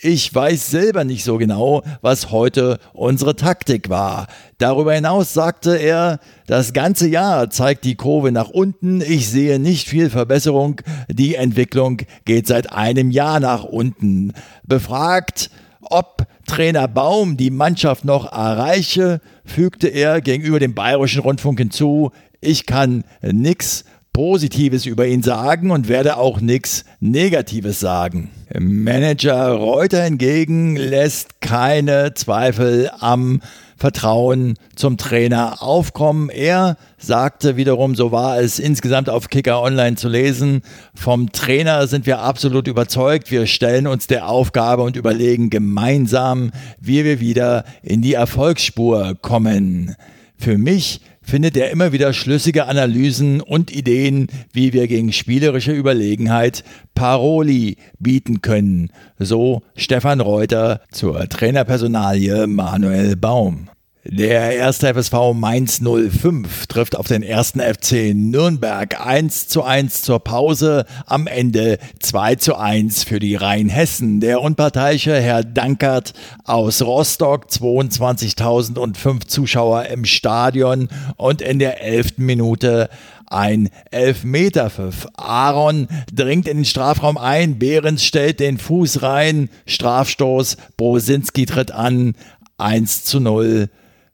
ich 0.00 0.32
weiß 0.32 0.70
selber 0.70 1.04
nicht 1.04 1.24
so 1.24 1.38
genau, 1.38 1.82
was 2.02 2.30
heute 2.30 2.78
unsere 2.92 3.34
Taktik 3.34 3.88
war. 3.88 4.26
Darüber 4.58 4.92
hinaus 4.92 5.32
sagte 5.32 5.76
er, 5.76 6.20
das 6.46 6.74
ganze 6.74 7.08
Jahr 7.08 7.48
zeigt 7.48 7.84
die 7.84 7.94
Kurve 7.94 8.32
nach 8.32 8.50
unten, 8.50 9.00
ich 9.00 9.30
sehe 9.30 9.58
nicht 9.58 9.88
viel 9.88 10.10
Verbesserung, 10.10 10.82
die 11.08 11.36
Entwicklung 11.36 12.02
geht 12.26 12.46
seit 12.46 12.70
einem 12.70 13.10
Jahr 13.10 13.40
nach 13.40 13.64
unten. 13.64 14.34
Befragt, 14.62 15.50
ob 15.80 16.26
Trainer 16.46 16.86
Baum 16.86 17.38
die 17.38 17.50
Mannschaft 17.50 18.04
noch 18.04 18.30
erreiche, 18.30 19.22
fügte 19.46 19.88
er 19.88 20.20
gegenüber 20.20 20.60
dem 20.60 20.74
Bayerischen 20.74 21.22
Rundfunk 21.22 21.58
hinzu, 21.58 22.12
ich 22.40 22.66
kann 22.66 23.04
nix 23.20 23.84
Positives 24.12 24.86
über 24.86 25.06
ihn 25.06 25.22
sagen 25.22 25.70
und 25.70 25.88
werde 25.88 26.16
auch 26.16 26.40
nichts 26.40 26.84
Negatives 27.00 27.80
sagen. 27.80 28.30
Manager 28.58 29.50
Reuter 29.52 30.02
hingegen 30.02 30.76
lässt 30.76 31.40
keine 31.40 32.14
Zweifel 32.14 32.90
am 32.98 33.40
Vertrauen 33.78 34.58
zum 34.74 34.96
Trainer 34.96 35.62
aufkommen. 35.62 36.30
Er 36.30 36.76
sagte 36.98 37.56
wiederum, 37.56 37.94
so 37.94 38.10
war 38.10 38.40
es 38.40 38.58
insgesamt 38.58 39.08
auf 39.08 39.28
Kicker 39.28 39.62
Online 39.62 39.94
zu 39.94 40.08
lesen, 40.08 40.62
vom 40.94 41.30
Trainer 41.30 41.86
sind 41.86 42.04
wir 42.04 42.18
absolut 42.18 42.66
überzeugt. 42.66 43.30
Wir 43.30 43.46
stellen 43.46 43.86
uns 43.86 44.08
der 44.08 44.28
Aufgabe 44.28 44.82
und 44.82 44.96
überlegen 44.96 45.48
gemeinsam, 45.48 46.50
wie 46.80 47.04
wir 47.04 47.20
wieder 47.20 47.64
in 47.82 48.02
die 48.02 48.14
Erfolgsspur 48.14 49.16
kommen. 49.22 49.94
Für 50.36 50.58
mich 50.58 51.00
findet 51.28 51.58
er 51.58 51.70
immer 51.70 51.92
wieder 51.92 52.14
schlüssige 52.14 52.66
Analysen 52.66 53.42
und 53.42 53.70
Ideen, 53.70 54.28
wie 54.52 54.72
wir 54.72 54.88
gegen 54.88 55.12
spielerische 55.12 55.72
Überlegenheit 55.72 56.64
Paroli 56.94 57.76
bieten 57.98 58.40
können. 58.40 58.90
So 59.18 59.62
Stefan 59.76 60.20
Reuter 60.20 60.80
zur 60.90 61.28
Trainerpersonalie 61.28 62.46
Manuel 62.46 63.14
Baum. 63.16 63.68
Der 64.04 64.54
erste 64.54 64.94
FSV 64.94 65.34
Mainz 65.34 65.80
05 65.82 66.68
trifft 66.68 66.96
auf 66.96 67.08
den 67.08 67.24
ersten 67.24 67.60
FC 67.60 68.14
Nürnberg 68.14 69.04
1 69.04 69.48
zu 69.48 69.64
1 69.64 70.02
zur 70.02 70.20
Pause, 70.20 70.86
am 71.06 71.26
Ende 71.26 71.78
2 71.98 72.36
zu 72.36 72.56
1 72.56 73.02
für 73.02 73.18
die 73.18 73.34
Rheinhessen. 73.34 74.20
Der 74.20 74.40
unparteiische 74.40 75.20
Herr 75.20 75.42
Dankert 75.42 76.14
aus 76.44 76.80
Rostock, 76.80 77.46
22.005 77.50 79.26
Zuschauer 79.26 79.86
im 79.86 80.04
Stadion 80.04 80.88
und 81.16 81.42
in 81.42 81.58
der 81.58 81.82
elften 81.82 82.24
Minute 82.24 82.90
ein 83.26 83.68
Elfmeterpfiff. 83.90 85.08
Aaron 85.16 85.88
dringt 86.14 86.46
in 86.46 86.58
den 86.58 86.64
Strafraum 86.64 87.18
ein, 87.18 87.58
Behrens 87.58 88.04
stellt 88.04 88.38
den 88.38 88.58
Fuß 88.58 89.02
rein, 89.02 89.50
Strafstoß, 89.66 90.56
Brosinski 90.76 91.46
tritt 91.46 91.72
an, 91.72 92.14
1 92.58 93.04
zu 93.04 93.18
0 93.18 93.68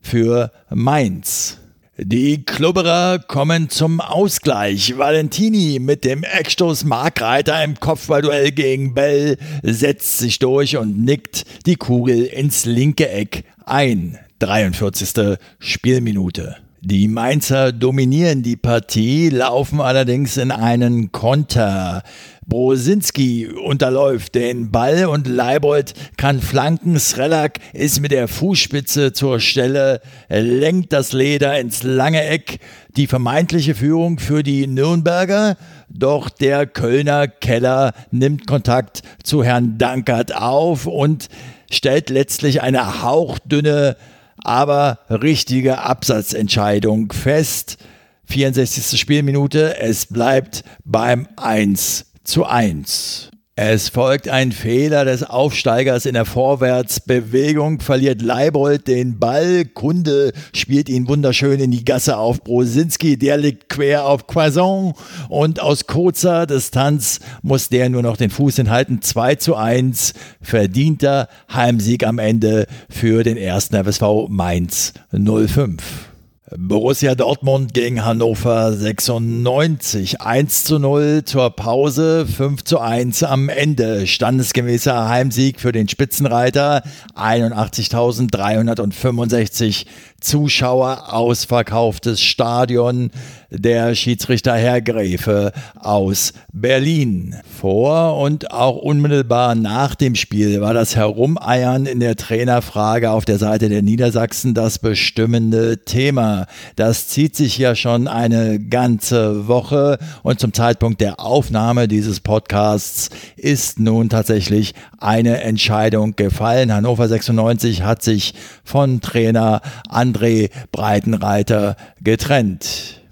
für 0.05 0.51
Mainz. 0.69 1.57
Die 1.97 2.43
Klubberer 2.43 3.19
kommen 3.19 3.69
zum 3.69 4.01
Ausgleich. 4.01 4.97
Valentini 4.97 5.79
mit 5.79 6.03
dem 6.03 6.23
Eckstoß 6.23 6.83
Markreiter 6.83 7.63
im 7.63 7.79
Kopfballduell 7.79 8.51
gegen 8.51 8.93
Bell 8.93 9.37
setzt 9.63 10.17
sich 10.17 10.39
durch 10.39 10.77
und 10.77 11.03
nickt 11.03 11.45
die 11.65 11.77
Kugel 11.77 12.25
ins 12.25 12.65
linke 12.65 13.09
Eck 13.09 13.45
ein. 13.65 14.19
43. 14.39 15.37
Spielminute. 15.59 16.57
Die 16.81 17.07
Mainzer 17.07 17.71
dominieren 17.71 18.43
die 18.43 18.57
Partie, 18.57 19.29
laufen 19.29 19.81
allerdings 19.81 20.37
in 20.37 20.51
einen 20.51 21.11
Konter. 21.11 22.03
Brosinski 22.47 23.47
unterläuft 23.47 24.35
den 24.35 24.71
Ball 24.71 25.05
und 25.05 25.27
Leibold 25.27 25.93
kann 26.17 26.41
flanken. 26.41 26.99
Srelak 26.99 27.59
ist 27.73 28.01
mit 28.01 28.11
der 28.11 28.27
Fußspitze 28.27 29.13
zur 29.13 29.39
Stelle, 29.39 30.01
lenkt 30.29 30.93
das 30.93 31.11
Leder 31.11 31.59
ins 31.59 31.83
lange 31.83 32.23
Eck. 32.23 32.59
Die 32.95 33.07
vermeintliche 33.07 33.75
Führung 33.75 34.19
für 34.19 34.43
die 34.43 34.67
Nürnberger. 34.67 35.57
Doch 35.89 36.29
der 36.29 36.67
Kölner 36.67 37.27
Keller 37.27 37.93
nimmt 38.11 38.47
Kontakt 38.47 39.01
zu 39.23 39.43
Herrn 39.43 39.77
Dankert 39.77 40.35
auf 40.35 40.85
und 40.85 41.29
stellt 41.71 42.09
letztlich 42.09 42.61
eine 42.61 43.01
hauchdünne 43.01 43.97
aber 44.45 44.99
richtige 45.09 45.79
Absatzentscheidung 45.79 47.11
fest. 47.11 47.77
64. 48.25 48.99
Spielminute, 48.99 49.79
es 49.79 50.05
bleibt 50.05 50.63
beim 50.83 51.27
1 51.35 52.04
zu 52.25 52.45
1. 52.45 53.31
Es 53.57 53.87
folgt 53.87 54.27
ein 54.27 54.51
Fehler 54.51 55.05
des 55.05 55.23
Aufsteigers 55.23 56.05
in 56.05 56.13
der 56.15 56.25
Vorwärtsbewegung, 56.25 57.79
verliert 57.79 58.21
Leibold 58.21 58.85
den 58.85 59.17
Ball, 59.17 59.63
Kunde 59.63 60.33
spielt 60.53 60.89
ihn 60.89 61.07
wunderschön 61.07 61.61
in 61.61 61.71
die 61.71 61.85
Gasse 61.85 62.17
auf 62.17 62.43
Brosinski, 62.43 63.17
der 63.17 63.37
liegt 63.37 63.69
quer 63.69 64.07
auf 64.07 64.27
Quaison 64.27 64.93
und 65.29 65.61
aus 65.61 65.87
kurzer 65.87 66.45
Distanz 66.47 67.21
muss 67.43 67.69
der 67.69 67.87
nur 67.87 68.01
noch 68.01 68.17
den 68.17 68.29
Fuß 68.29 68.57
hinhalten. 68.57 69.01
2 69.01 69.35
zu 69.35 69.55
1, 69.55 70.13
verdienter 70.41 71.29
Heimsieg 71.53 72.05
am 72.05 72.19
Ende 72.19 72.67
für 72.89 73.23
den 73.23 73.37
ersten 73.37 73.81
FSV 73.81 74.27
Mainz 74.27 74.91
05. 75.13 76.04
Borussia 76.51 77.15
Dortmund 77.15 77.73
gegen 77.73 78.05
Hannover 78.05 78.71
96. 78.71 80.21
1 80.21 80.65
zu 80.65 80.77
0 80.77 81.23
zur 81.25 81.49
Pause, 81.49 82.27
5 82.27 82.63
zu 82.63 82.79
1 82.79 83.23
am 83.23 83.49
Ende. 83.49 84.05
Standesgemäßer 84.05 85.09
Heimsieg 85.09 85.59
für 85.59 85.71
den 85.71 85.89
Spitzenreiter. 85.89 86.83
81.365 87.15 89.87
Zuschauer, 90.21 91.11
ausverkauftes 91.11 92.21
Stadion. 92.21 93.09
Der 93.57 93.95
Schiedsrichter 93.95 94.53
Herr 94.55 94.81
Gräfe 94.81 95.53
aus 95.79 96.33
Berlin. 96.51 97.35
Vor 97.59 98.17
und 98.17 98.51
auch 98.51 98.75
unmittelbar 98.75 99.55
nach 99.55 99.95
dem 99.95 100.15
Spiel 100.15 100.59
war 100.59 100.73
das 100.73 100.97
Herumeiern 100.97 101.85
in 101.85 102.01
der 102.01 102.17
Trainerfrage 102.17 103.11
auf 103.11 103.23
der 103.23 103.37
Seite 103.37 103.69
der 103.69 103.81
Niedersachsen 103.81 104.53
das 104.53 104.79
bestimmende 104.79 105.85
Thema. 105.85 106.47
Das 106.75 107.07
zieht 107.07 107.37
sich 107.37 107.57
ja 107.57 107.75
schon 107.75 108.09
eine 108.09 108.59
ganze 108.59 109.47
Woche 109.47 109.99
und 110.21 110.41
zum 110.41 110.51
Zeitpunkt 110.51 110.99
der 110.99 111.21
Aufnahme 111.21 111.87
dieses 111.87 112.19
Podcasts 112.19 113.09
ist 113.37 113.79
nun 113.79 114.09
tatsächlich 114.09 114.73
eine 114.97 115.41
Entscheidung 115.41 116.17
gefallen. 116.17 116.73
Hannover 116.73 117.07
96 117.07 117.83
hat 117.83 118.03
sich 118.03 118.33
von 118.65 118.99
Trainer 118.99 119.61
André 119.89 120.49
Breitenreiter 120.71 121.77
getrennt. 122.01 123.04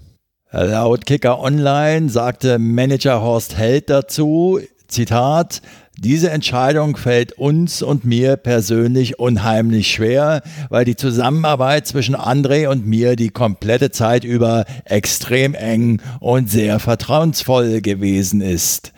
Laut 0.56 1.04
Kicker 1.04 1.40
Online 1.40 2.08
sagte 2.08 2.60
Manager 2.60 3.20
Horst 3.20 3.58
Held 3.58 3.90
dazu, 3.90 4.60
Zitat, 4.86 5.62
diese 5.98 6.30
Entscheidung 6.30 6.96
fällt 6.96 7.32
uns 7.32 7.82
und 7.82 8.04
mir 8.04 8.36
persönlich 8.36 9.18
unheimlich 9.18 9.90
schwer, 9.90 10.42
weil 10.68 10.84
die 10.84 10.94
Zusammenarbeit 10.94 11.88
zwischen 11.88 12.14
André 12.14 12.68
und 12.68 12.86
mir 12.86 13.16
die 13.16 13.30
komplette 13.30 13.90
Zeit 13.90 14.22
über 14.22 14.64
extrem 14.84 15.54
eng 15.54 16.00
und 16.20 16.48
sehr 16.48 16.78
vertrauensvoll 16.78 17.80
gewesen 17.80 18.40
ist. 18.40 18.92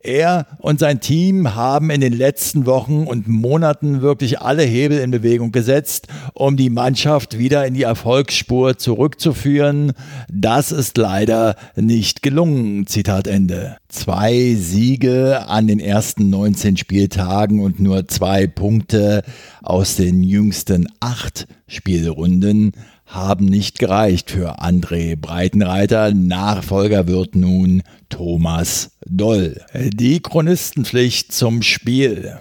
Er 0.00 0.46
und 0.58 0.78
sein 0.78 1.00
Team 1.00 1.56
haben 1.56 1.90
in 1.90 2.00
den 2.00 2.12
letzten 2.12 2.66
Wochen 2.66 3.04
und 3.04 3.26
Monaten 3.26 4.00
wirklich 4.00 4.40
alle 4.40 4.62
Hebel 4.62 4.98
in 4.98 5.10
Bewegung 5.10 5.50
gesetzt, 5.50 6.06
um 6.34 6.56
die 6.56 6.70
Mannschaft 6.70 7.36
wieder 7.36 7.66
in 7.66 7.74
die 7.74 7.82
Erfolgsspur 7.82 8.78
zurückzuführen. 8.78 9.92
Das 10.32 10.70
ist 10.70 10.96
leider 10.98 11.56
nicht 11.74 12.22
gelungen. 12.22 12.86
Zitat 12.86 13.26
Ende. 13.26 13.78
Zwei 13.88 14.54
Siege 14.54 15.48
an 15.48 15.66
den 15.66 15.80
ersten 15.80 16.30
19 16.30 16.76
Spieltagen 16.76 17.58
und 17.58 17.80
nur 17.80 18.06
zwei 18.06 18.46
Punkte 18.46 19.24
aus 19.62 19.96
den 19.96 20.22
jüngsten 20.22 20.86
acht 21.00 21.48
Spielrunden 21.66 22.72
haben 23.08 23.46
nicht 23.46 23.78
gereicht 23.78 24.30
für 24.30 24.60
André 24.60 25.16
Breitenreiter. 25.16 26.12
Nachfolger 26.12 27.08
wird 27.08 27.34
nun 27.34 27.82
Thomas 28.08 28.90
Doll. 29.06 29.60
Die 29.74 30.20
Chronistenpflicht 30.20 31.32
zum 31.32 31.62
Spiel. 31.62 32.38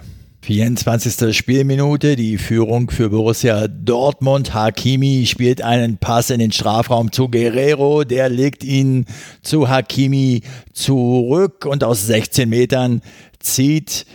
24. 0.47 1.35
Spielminute, 1.35 2.15
die 2.15 2.37
Führung 2.37 2.89
für 2.89 3.09
Borussia 3.09 3.67
Dortmund. 3.67 4.53
Hakimi 4.53 5.25
spielt 5.25 5.61
einen 5.61 5.97
Pass 5.97 6.29
in 6.29 6.39
den 6.39 6.53
Strafraum 6.53 7.11
zu 7.11 7.27
Guerrero, 7.27 8.05
der 8.05 8.29
legt 8.29 8.63
ihn 8.63 9.07
zu 9.41 9.67
Hakimi 9.67 10.43
zurück 10.71 11.65
und 11.65 11.83
aus 11.83 12.07
16 12.07 12.47
Metern 12.47 13.01
zieht 13.39 14.05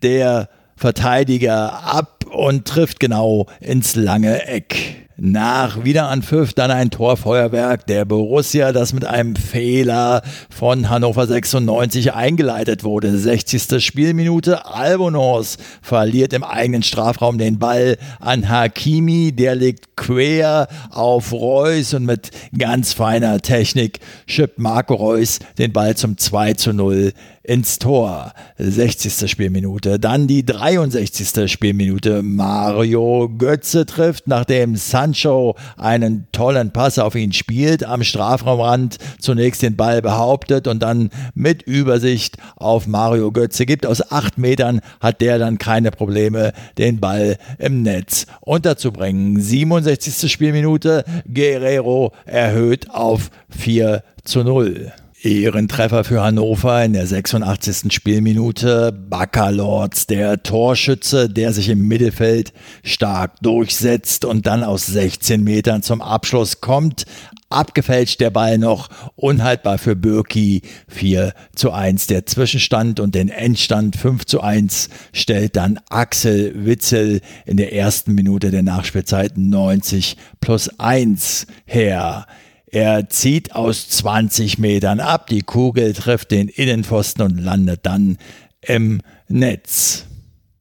der 0.00 0.48
Verteidiger 0.76 1.84
ab 1.84 2.24
und 2.24 2.66
trifft 2.66 2.98
genau 2.98 3.46
ins 3.60 3.94
lange 3.94 4.46
Eck. 4.46 5.01
Nach 5.18 5.84
Wiederanpfiff 5.84 6.54
dann 6.54 6.70
ein 6.70 6.90
Torfeuerwerk 6.90 7.86
der 7.86 8.06
Borussia, 8.06 8.72
das 8.72 8.94
mit 8.94 9.04
einem 9.04 9.36
Fehler 9.36 10.22
von 10.48 10.88
Hannover 10.88 11.26
96 11.26 12.14
eingeleitet 12.14 12.82
wurde. 12.82 13.16
60. 13.16 13.84
Spielminute. 13.84 14.66
Albonos 14.66 15.58
verliert 15.82 16.32
im 16.32 16.42
eigenen 16.42 16.82
Strafraum 16.82 17.36
den 17.36 17.58
Ball 17.58 17.98
an 18.20 18.48
Hakimi. 18.48 19.32
Der 19.32 19.54
legt 19.54 19.96
quer 19.96 20.68
auf 20.90 21.32
Reus 21.32 21.92
und 21.92 22.06
mit 22.06 22.30
ganz 22.56 22.94
feiner 22.94 23.40
Technik 23.40 24.00
schippt 24.26 24.58
Marco 24.58 24.94
Reus 24.94 25.40
den 25.58 25.72
Ball 25.72 25.94
zum 25.94 26.16
2 26.16 26.54
zu 26.54 26.72
0 26.72 27.12
ins 27.42 27.78
Tor. 27.78 28.32
60. 28.58 29.30
Spielminute. 29.30 29.98
Dann 29.98 30.26
die 30.26 30.44
63. 30.44 31.50
Spielminute. 31.50 32.22
Mario 32.22 33.28
Götze 33.36 33.86
trifft, 33.86 34.28
nachdem 34.28 34.76
Sancho 34.76 35.56
einen 35.76 36.26
tollen 36.32 36.72
Pass 36.72 36.98
auf 36.98 37.14
ihn 37.14 37.32
spielt, 37.32 37.84
am 37.84 38.04
Strafraumrand 38.04 38.98
zunächst 39.18 39.62
den 39.62 39.76
Ball 39.76 40.02
behauptet 40.02 40.68
und 40.68 40.82
dann 40.82 41.10
mit 41.34 41.62
Übersicht 41.62 42.36
auf 42.56 42.86
Mario 42.86 43.32
Götze 43.32 43.66
gibt. 43.66 43.86
Aus 43.86 44.12
acht 44.12 44.38
Metern 44.38 44.80
hat 45.00 45.20
der 45.20 45.38
dann 45.38 45.58
keine 45.58 45.90
Probleme, 45.90 46.52
den 46.78 47.00
Ball 47.00 47.38
im 47.58 47.82
Netz 47.82 48.26
unterzubringen. 48.40 49.40
67. 49.40 50.30
Spielminute. 50.30 51.04
Guerrero 51.32 52.12
erhöht 52.24 52.90
auf 52.90 53.30
4 53.50 54.02
zu 54.24 54.44
0. 54.44 54.92
Ehrentreffer 55.24 56.02
für 56.02 56.20
Hannover 56.20 56.84
in 56.84 56.94
der 56.94 57.06
86. 57.06 57.92
Spielminute. 57.92 58.90
Baccalords, 58.92 60.08
der 60.08 60.42
Torschütze, 60.42 61.28
der 61.28 61.52
sich 61.52 61.68
im 61.68 61.86
Mittelfeld 61.86 62.52
stark 62.82 63.40
durchsetzt 63.40 64.24
und 64.24 64.46
dann 64.46 64.64
aus 64.64 64.86
16 64.86 65.44
Metern 65.44 65.82
zum 65.82 66.02
Abschluss 66.02 66.60
kommt. 66.60 67.04
Abgefälscht 67.50 68.20
der 68.20 68.30
Ball 68.30 68.58
noch, 68.58 68.88
unhaltbar 69.14 69.78
für 69.78 69.94
Birki. 69.94 70.62
4 70.88 71.34
zu 71.54 71.70
1 71.70 72.08
der 72.08 72.26
Zwischenstand 72.26 72.98
und 72.98 73.14
den 73.14 73.28
Endstand 73.28 73.94
5 73.94 74.24
zu 74.24 74.40
1 74.40 74.88
stellt 75.12 75.54
dann 75.54 75.78
Axel 75.88 76.66
Witzel 76.66 77.20
in 77.46 77.58
der 77.58 77.72
ersten 77.72 78.14
Minute 78.14 78.50
der 78.50 78.62
Nachspielzeit 78.64 79.38
90 79.38 80.16
plus 80.40 80.80
1 80.80 81.46
her. 81.64 82.26
Er 82.74 83.10
zieht 83.10 83.54
aus 83.54 83.90
20 83.90 84.58
Metern 84.58 84.98
ab, 84.98 85.26
die 85.26 85.42
Kugel 85.42 85.92
trifft 85.92 86.30
den 86.30 86.48
Innenpfosten 86.48 87.22
und 87.22 87.36
landet 87.38 87.80
dann 87.82 88.16
im 88.62 89.02
Netz. 89.28 90.06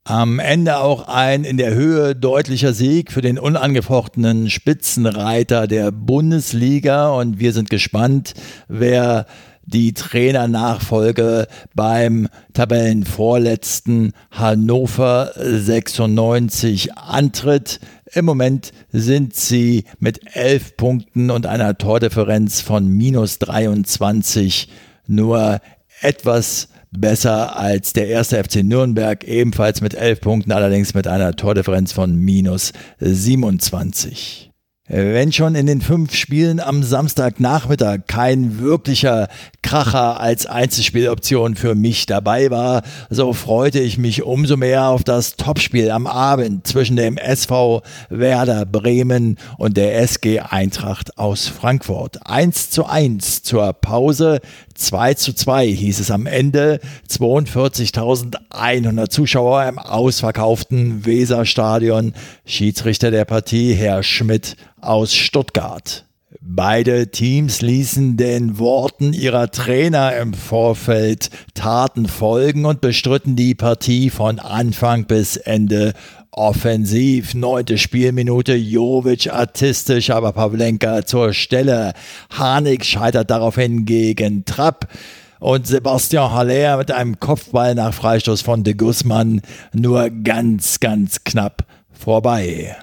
Am 0.04 0.40
Ende 0.40 0.80
auch 0.80 1.08
ein 1.08 1.46
in 1.46 1.56
der 1.56 1.74
Höhe 1.74 2.14
deutlicher 2.14 2.74
Sieg 2.74 3.14
für 3.14 3.22
den 3.22 3.40
unangefochtenen 3.40 4.50
Spitzenreiter 4.50 5.68
der 5.68 5.94
Bundesliga 5.94 7.12
und 7.12 7.40
wir 7.40 7.54
sind 7.54 7.70
gespannt, 7.70 8.34
wer 8.68 9.26
die 9.66 9.94
Trainernachfolge 9.94 11.48
beim 11.76 12.28
Tabellenvorletzten 12.54 14.14
Hannover 14.32 15.32
96 15.36 16.94
antritt. 16.98 17.80
Im 18.14 18.26
Moment 18.26 18.72
sind 18.92 19.36
sie 19.36 19.86
mit 20.00 20.36
elf 20.36 20.76
Punkten 20.78 21.32
und 21.32 21.46
einer 21.46 21.78
Tordifferenz 21.78 22.62
von 22.62 22.88
minus 22.88 23.40
23 23.40 24.70
nur 25.08 25.60
etwas 26.02 26.70
besser 26.92 27.56
als 27.56 27.94
der 27.94 28.08
erste 28.08 28.44
FC 28.44 28.64
Nürnberg, 28.64 29.24
ebenfalls 29.24 29.82
mit 29.82 29.94
elf 29.94 30.20
Punkten, 30.20 30.52
allerdings 30.52 30.94
mit 30.94 31.08
einer 31.08 31.36
Tordifferenz 31.36 31.94
von 31.94 32.16
minus 32.16 32.74
27. 33.00 34.51
Wenn 34.94 35.32
schon 35.32 35.56
in 35.56 35.68
den 35.68 35.80
fünf 35.80 36.14
Spielen 36.14 36.60
am 36.60 36.84
Samstagnachmittag 36.84 38.00
kein 38.08 38.60
wirklicher 38.60 39.30
Kracher 39.62 40.20
als 40.20 40.46
Einzelspieloption 40.46 41.56
für 41.56 41.76
mich 41.76 42.08
dabei 42.08 42.52
war, 42.52 42.82
so 43.10 43.32
freute 43.32 43.80
ich 43.80 43.98
mich 43.98 44.24
umso 44.24 44.58
mehr 44.58 44.88
auf 44.88 45.06
das 45.06 45.38
Topspiel 45.38 45.92
am 45.92 46.08
Abend 46.08 46.68
zwischen 46.68 46.98
dem 46.98 47.16
SV 47.16 47.84
Werder 48.10 48.66
Bremen 48.66 49.38
und 49.58 49.78
der 49.78 49.98
SG 49.98 50.42
Eintracht 50.42 51.18
aus 51.18 51.48
Frankfurt. 51.48 52.28
1 52.28 52.72
zu 52.72 52.86
1 52.86 53.44
zur 53.44 53.72
Pause, 53.72 54.42
2 54.76 55.14
zu 55.14 55.34
2 55.34 55.68
hieß 55.68 56.02
es 56.02 56.12
am 56.12 56.26
Ende. 56.26 56.82
42.100 57.10 59.10
Zuschauer 59.10 59.66
im 59.66 59.80
ausverkauften 59.80 61.06
Weserstadion. 61.06 62.14
Schiedsrichter 62.46 63.12
der 63.12 63.24
Partie, 63.24 63.74
Herr 63.74 64.04
Schmidt 64.04 64.58
aus 64.82 65.14
Stuttgart. 65.14 66.06
Beide 66.40 67.12
Teams 67.12 67.62
ließen 67.62 68.18
den 68.18 68.58
Worten 68.58 69.14
ihrer 69.14 69.52
Trainer 69.52 70.16
im 70.18 70.34
Vorfeld 70.34 71.30
Taten 71.54 72.08
folgen 72.08 72.66
und 72.66 72.82
bestritten 72.82 73.36
die 73.36 73.54
Partie 73.54 74.10
von 74.10 74.40
Anfang 74.40 75.06
bis 75.06 75.38
Ende 75.38 75.94
offensiv. 76.32 77.34
Neunte 77.36 77.78
Spielminute, 77.78 78.56
Jovic 78.56 79.32
artistisch, 79.32 80.10
aber 80.10 80.32
Pavlenka 80.32 81.06
zur 81.06 81.34
Stelle. 81.34 81.94
Hanik 82.32 82.86
scheitert 82.86 83.30
daraufhin 83.30 83.86
gegen 83.86 84.46
Trapp 84.46 84.88
und 85.40 85.68
Sebastian 85.68 86.32
Haller 86.32 86.78
mit 86.78 86.92
einem 86.92 87.20
Kopfball 87.20 87.76
nach 87.76 87.94
Freistoß 87.94 88.42
von 88.42 88.64
de 88.64 88.74
Guzman 88.74 89.42
nur 89.74 90.10
ganz, 90.10 90.80
ganz 90.80 91.24
knapp 91.24 91.66
vorbei. 91.92 92.76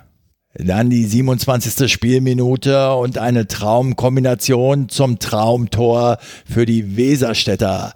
Dann 0.59 0.91
die 0.91 1.05
27. 1.05 1.91
Spielminute 1.91 2.93
und 2.95 3.17
eine 3.17 3.47
Traumkombination 3.47 4.89
zum 4.89 5.21
Traumtor 5.21 6.19
für 6.45 6.67
die 6.67 6.97
Weserstädter. 6.97 7.95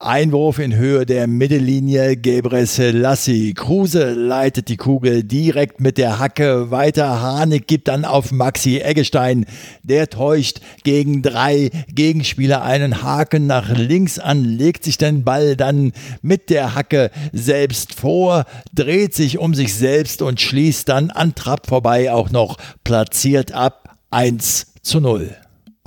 Einwurf 0.00 0.60
in 0.60 0.76
Höhe 0.76 1.04
der 1.06 1.26
Mittellinie 1.26 2.16
Gebre 2.16 2.66
Selassie. 2.66 3.52
Kruse 3.52 4.12
leitet 4.12 4.68
die 4.68 4.76
Kugel 4.76 5.24
direkt 5.24 5.80
mit 5.80 5.98
der 5.98 6.20
Hacke 6.20 6.70
weiter. 6.70 7.20
Harnik 7.20 7.66
gibt 7.66 7.88
dann 7.88 8.04
auf 8.04 8.30
Maxi 8.30 8.78
Eggestein. 8.78 9.44
Der 9.82 10.08
täuscht 10.08 10.60
gegen 10.84 11.22
drei 11.22 11.70
Gegenspieler 11.88 12.62
einen 12.62 13.02
Haken 13.02 13.48
nach 13.48 13.76
links 13.76 14.20
an, 14.20 14.44
legt 14.44 14.84
sich 14.84 14.98
den 14.98 15.24
Ball 15.24 15.56
dann 15.56 15.92
mit 16.22 16.48
der 16.48 16.76
Hacke 16.76 17.10
selbst 17.32 17.92
vor, 17.92 18.44
dreht 18.72 19.16
sich 19.16 19.38
um 19.38 19.52
sich 19.52 19.74
selbst 19.74 20.22
und 20.22 20.40
schließt 20.40 20.88
dann 20.88 21.10
an 21.10 21.34
Trapp 21.34 21.66
vorbei 21.66 22.12
auch 22.12 22.30
noch 22.30 22.56
platziert 22.84 23.50
ab 23.50 23.96
1 24.10 24.74
zu 24.80 25.00
0. 25.00 25.34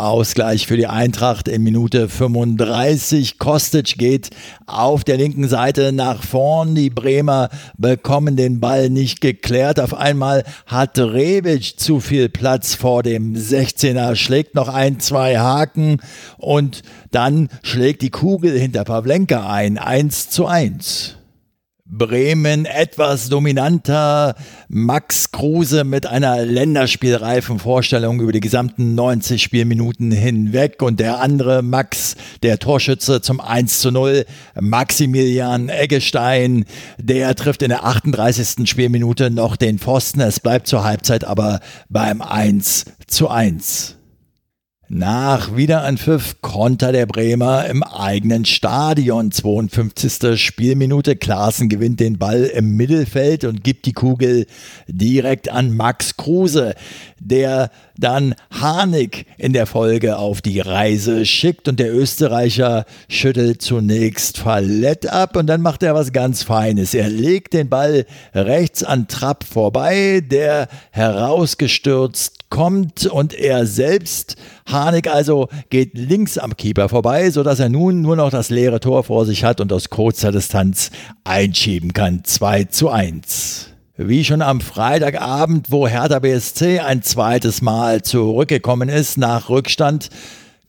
Ausgleich 0.02 0.68
für 0.68 0.78
die 0.78 0.88
Eintracht 0.88 1.48
in 1.48 1.64
Minute 1.64 2.10
35. 2.10 3.38
Kostic 3.38 3.98
geht 3.98 4.32
auf 4.66 5.04
der 5.04 5.18
linken 5.18 5.48
Seite 5.48 5.92
nach 5.92 6.24
vorn. 6.24 6.76
Die 6.76 6.90
Bremer 6.90 7.50
bekommen 7.78 8.36
den 8.36 8.60
Ball 8.60 8.90
nicht 8.90 9.22
geklärt. 9.22 9.80
Auf 9.80 9.94
einmal 9.94 10.44
hat 10.66 10.98
Rebic 10.98 11.80
zu 11.80 12.00
viel 12.00 12.30
Platz 12.30 12.74
vor 12.74 13.04
dem 13.04 13.36
16er, 13.36 14.16
schlägt 14.16 14.56
noch 14.56 14.70
ein, 14.70 15.00
zwei 15.00 15.38
Haken 15.38 16.00
und 16.38 16.82
dann 17.12 17.50
schlägt 17.62 18.02
die 18.02 18.10
Kugel 18.10 18.58
hinter 18.58 18.84
Pavlenka 18.84 19.50
ein. 19.50 19.78
1 19.78 20.30
zu 20.30 20.48
1. 20.48 21.21
Bremen 21.92 22.66
etwas 22.66 23.28
dominanter. 23.28 24.36
Max 24.70 25.32
Kruse 25.32 25.84
mit 25.84 26.08
einer 26.08 26.46
länderspielreifen 26.46 27.60
Vorstellung 27.60 28.22
über 28.22 28.32
die 28.32 28.40
gesamten 28.40 28.96
90 28.96 29.44
Spielminuten 29.44 30.12
hinweg 30.12 30.82
und 30.82 31.02
der 31.02 31.20
andere 31.20 31.62
Max, 31.62 32.16
der 32.44 32.60
Torschütze 32.60 33.22
zum 33.22 33.42
1 33.42 33.82
zu 33.82 33.92
0, 33.92 34.26
Maximilian 34.60 35.68
Eggestein, 35.68 36.66
der 36.98 37.36
trifft 37.36 37.62
in 37.62 37.70
der 37.70 37.84
38. 37.84 38.70
Spielminute 38.70 39.30
noch 39.30 39.58
den 39.58 39.78
Pfosten. 39.78 40.22
Es 40.22 40.40
bleibt 40.40 40.68
zur 40.68 40.86
Halbzeit 40.86 41.26
aber 41.26 41.60
beim 41.90 42.22
1 42.22 42.86
zu 43.08 43.30
1. 43.30 44.01
Nach 44.94 45.56
Wiederanpfiff 45.56 46.42
Konter 46.42 46.92
der 46.92 47.06
Bremer 47.06 47.66
im 47.68 47.82
eigenen 47.82 48.44
Stadion. 48.44 49.32
52. 49.32 50.38
Spielminute. 50.38 51.16
Klaassen 51.16 51.70
gewinnt 51.70 52.02
den 52.02 52.20
Ball 52.20 52.44
im 52.44 52.76
Mittelfeld 52.76 53.46
und 53.46 53.64
gibt 53.64 53.86
die 53.86 53.94
Kugel 53.94 54.48
direkt 54.88 55.50
an 55.50 55.74
Max 55.74 56.18
Kruse, 56.18 56.76
der 57.22 57.72
dann 57.98 58.36
Harnik 58.52 59.28
in 59.38 59.54
der 59.54 59.66
Folge 59.66 60.18
auf 60.18 60.42
die 60.42 60.60
Reise 60.60 61.26
schickt 61.26 61.70
und 61.70 61.80
der 61.80 61.94
Österreicher 61.96 62.84
schüttelt 63.08 63.62
zunächst 63.62 64.40
Fallett 64.40 65.08
ab 65.08 65.38
und 65.38 65.48
dann 65.48 65.62
macht 65.62 65.84
er 65.84 65.96
was 65.96 66.12
ganz 66.12 66.44
Feines. 66.44 66.94
Er 66.94 67.08
legt 67.08 67.54
den 67.54 67.70
Ball 67.70 68.06
rechts 68.34 68.84
an 68.84 69.08
Trapp 69.08 69.46
vorbei, 69.46 70.22
der 70.22 70.68
herausgestürzt 70.92 72.41
kommt 72.52 73.08
und 73.08 73.34
er 73.34 73.66
selbst, 73.66 74.36
Harnik 74.68 75.08
also, 75.08 75.48
geht 75.72 75.98
links 75.98 76.38
am 76.38 76.56
Keeper 76.56 76.88
vorbei, 76.90 77.32
sodass 77.32 77.60
er 77.60 77.70
nun 77.70 78.02
nur 78.02 78.16
noch 78.16 78.30
das 78.30 78.52
leere 78.52 78.80
Tor 78.80 79.04
vor 79.04 79.26
sich 79.26 79.44
hat 79.44 79.60
und 79.60 79.74
aus 79.74 79.90
kurzer 79.90 80.32
Distanz 80.32 80.92
einschieben 81.24 81.94
kann. 81.94 82.24
2 82.24 82.66
zu 82.66 82.90
1. 82.90 83.70
Wie 83.98 84.24
schon 84.24 84.42
am 84.42 84.62
Freitagabend, 84.62 85.72
wo 85.72 85.88
Hertha 85.88 86.20
BSC 86.20 86.80
ein 86.80 87.02
zweites 87.02 87.62
Mal 87.62 88.04
zurückgekommen 88.04 88.90
ist 88.90 89.18
nach 89.18 89.50
Rückstand, 89.50 90.10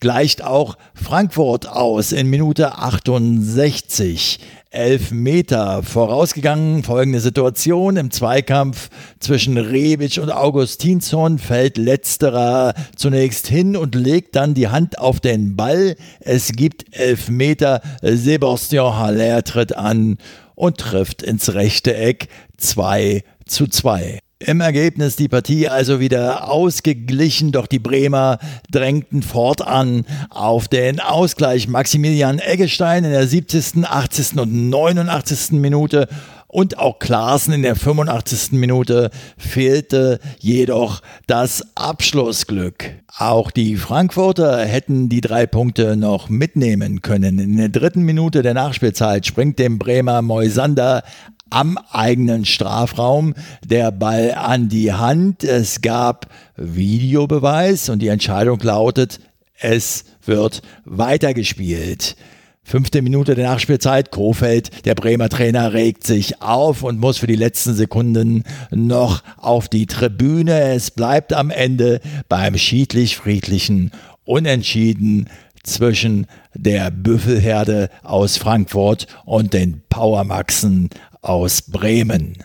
gleicht 0.00 0.42
auch 0.42 0.76
Frankfurt 0.94 1.68
aus 1.68 2.12
in 2.12 2.28
Minute 2.28 2.78
68. 2.78 4.40
Elf 4.72 5.10
Meter 5.10 5.82
vorausgegangen. 5.82 6.82
Folgende 6.82 7.20
Situation 7.20 7.96
im 7.96 8.10
Zweikampf 8.10 8.88
zwischen 9.20 9.58
Rebic 9.58 10.18
und 10.18 10.30
Augustinsson 10.30 11.38
fällt 11.38 11.76
letzterer 11.76 12.72
zunächst 12.96 13.48
hin 13.48 13.76
und 13.76 13.94
legt 13.94 14.34
dann 14.34 14.54
die 14.54 14.68
Hand 14.68 14.98
auf 14.98 15.20
den 15.20 15.56
Ball. 15.56 15.96
Es 16.20 16.52
gibt 16.52 16.96
elf 16.96 17.28
Meter. 17.28 17.82
Sebastian 18.00 18.96
Haller 18.96 19.44
tritt 19.44 19.76
an 19.76 20.16
und 20.54 20.78
trifft 20.78 21.22
ins 21.22 21.52
rechte 21.52 21.94
Eck 21.94 22.28
2 22.56 23.24
zu 23.44 23.66
2. 23.66 24.21
Im 24.44 24.60
Ergebnis 24.60 25.14
die 25.14 25.28
Partie 25.28 25.68
also 25.68 26.00
wieder 26.00 26.50
ausgeglichen, 26.50 27.52
doch 27.52 27.68
die 27.68 27.78
Bremer 27.78 28.38
drängten 28.70 29.22
fortan 29.22 30.04
auf 30.30 30.66
den 30.66 30.98
Ausgleich. 30.98 31.68
Maximilian 31.68 32.40
Eggestein 32.40 33.04
in 33.04 33.12
der 33.12 33.26
70., 33.26 33.84
80. 33.84 34.38
und 34.38 34.70
89. 34.70 35.52
Minute 35.52 36.08
und 36.48 36.78
auch 36.78 36.98
Klaassen 36.98 37.54
in 37.54 37.62
der 37.62 37.76
85. 37.76 38.52
Minute 38.52 39.10
fehlte 39.38 40.18
jedoch 40.38 41.00
das 41.26 41.64
Abschlussglück. 41.76 42.90
Auch 43.16 43.50
die 43.50 43.76
Frankfurter 43.76 44.64
hätten 44.64 45.08
die 45.08 45.22
drei 45.22 45.46
Punkte 45.46 45.96
noch 45.96 46.28
mitnehmen 46.28 47.00
können. 47.00 47.38
In 47.38 47.56
der 47.56 47.68
dritten 47.70 48.02
Minute 48.02 48.42
der 48.42 48.54
Nachspielzeit 48.54 49.24
springt 49.24 49.58
dem 49.58 49.78
Bremer 49.78 50.20
Moisander 50.20 51.04
am 51.52 51.78
eigenen 51.90 52.44
Strafraum 52.44 53.34
der 53.64 53.92
Ball 53.92 54.32
an 54.32 54.68
die 54.68 54.92
Hand. 54.92 55.44
Es 55.44 55.82
gab 55.82 56.26
Videobeweis 56.56 57.88
und 57.88 58.00
die 58.00 58.08
Entscheidung 58.08 58.58
lautet, 58.60 59.20
es 59.60 60.04
wird 60.24 60.62
weitergespielt. 60.84 62.16
Fünfte 62.64 63.02
Minute 63.02 63.34
der 63.34 63.48
Nachspielzeit. 63.48 64.10
Kofeld, 64.12 64.86
der 64.86 64.94
Bremer 64.94 65.28
Trainer, 65.28 65.72
regt 65.72 66.04
sich 66.06 66.40
auf 66.40 66.82
und 66.82 67.00
muss 67.00 67.18
für 67.18 67.26
die 67.26 67.36
letzten 67.36 67.74
Sekunden 67.74 68.44
noch 68.70 69.22
auf 69.36 69.68
die 69.68 69.86
Tribüne. 69.86 70.72
Es 70.72 70.90
bleibt 70.92 71.32
am 71.32 71.50
Ende 71.50 72.00
beim 72.28 72.56
schiedlich-friedlichen 72.56 73.90
Unentschieden 74.24 75.28
zwischen 75.64 76.26
der 76.54 76.90
Büffelherde 76.90 77.90
aus 78.02 78.36
Frankfurt 78.36 79.06
und 79.24 79.52
den 79.52 79.82
Powermaxen 79.88 80.90
aus 81.22 81.62
Bremen. 81.62 82.44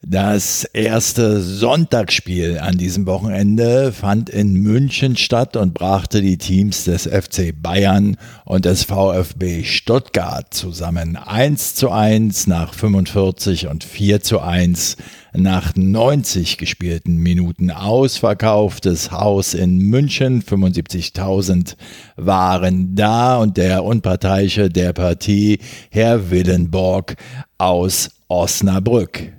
Das 0.00 0.62
erste 0.62 1.40
Sonntagsspiel 1.40 2.58
an 2.58 2.78
diesem 2.78 3.04
Wochenende 3.06 3.92
fand 3.92 4.30
in 4.30 4.54
München 4.54 5.16
statt 5.16 5.56
und 5.56 5.74
brachte 5.74 6.22
die 6.22 6.38
Teams 6.38 6.84
des 6.84 7.06
FC 7.06 7.52
Bayern 7.60 8.16
und 8.44 8.64
des 8.64 8.84
VfB 8.84 9.64
Stuttgart 9.64 10.54
zusammen. 10.54 11.16
1 11.16 11.74
zu 11.74 11.90
1 11.90 12.46
nach 12.46 12.74
45 12.74 13.66
und 13.66 13.82
4 13.82 14.22
zu 14.22 14.40
1 14.40 14.98
nach 15.32 15.74
90 15.74 16.58
gespielten 16.58 17.16
Minuten. 17.16 17.70
Ausverkauftes 17.70 19.10
Haus 19.10 19.52
in 19.52 19.78
München, 19.78 20.42
75.000 20.42 21.76
waren 22.16 22.94
da 22.94 23.36
und 23.36 23.56
der 23.56 23.84
Unparteiische 23.84 24.70
der 24.70 24.92
Partie, 24.92 25.58
Herr 25.90 26.30
Willenborg 26.30 27.16
aus 27.58 28.10
Osnabrück. 28.28 29.32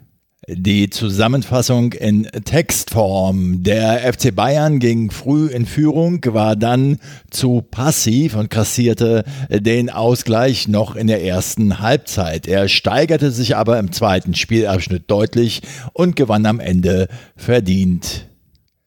Die 0.52 0.90
Zusammenfassung 0.90 1.94
in 1.94 2.24
Textform. 2.24 3.62
Der 3.62 4.12
FC 4.12 4.34
Bayern 4.36 4.80
ging 4.80 5.12
früh 5.12 5.46
in 5.48 5.68
Führung, 5.68 6.22
war 6.26 6.56
dann 6.56 6.98
zu 7.30 7.62
passiv 7.62 8.36
und 8.36 8.50
kassierte 8.50 9.26
den 9.50 9.92
Ausgleich 9.92 10.68
noch 10.68 10.96
in 10.96 11.06
der 11.06 11.24
ersten 11.24 11.82
Halbzeit. 11.82 12.48
Er 12.48 12.68
steigerte 12.68 13.30
sich 13.30 13.56
aber 13.56 13.78
im 13.78 13.92
zweiten 13.92 14.34
Spielabschnitt 14.34 15.04
deutlich 15.12 15.62
und 15.94 16.16
gewann 16.16 16.48
am 16.48 16.60
Ende 16.60 17.10
verdient. 17.36 18.26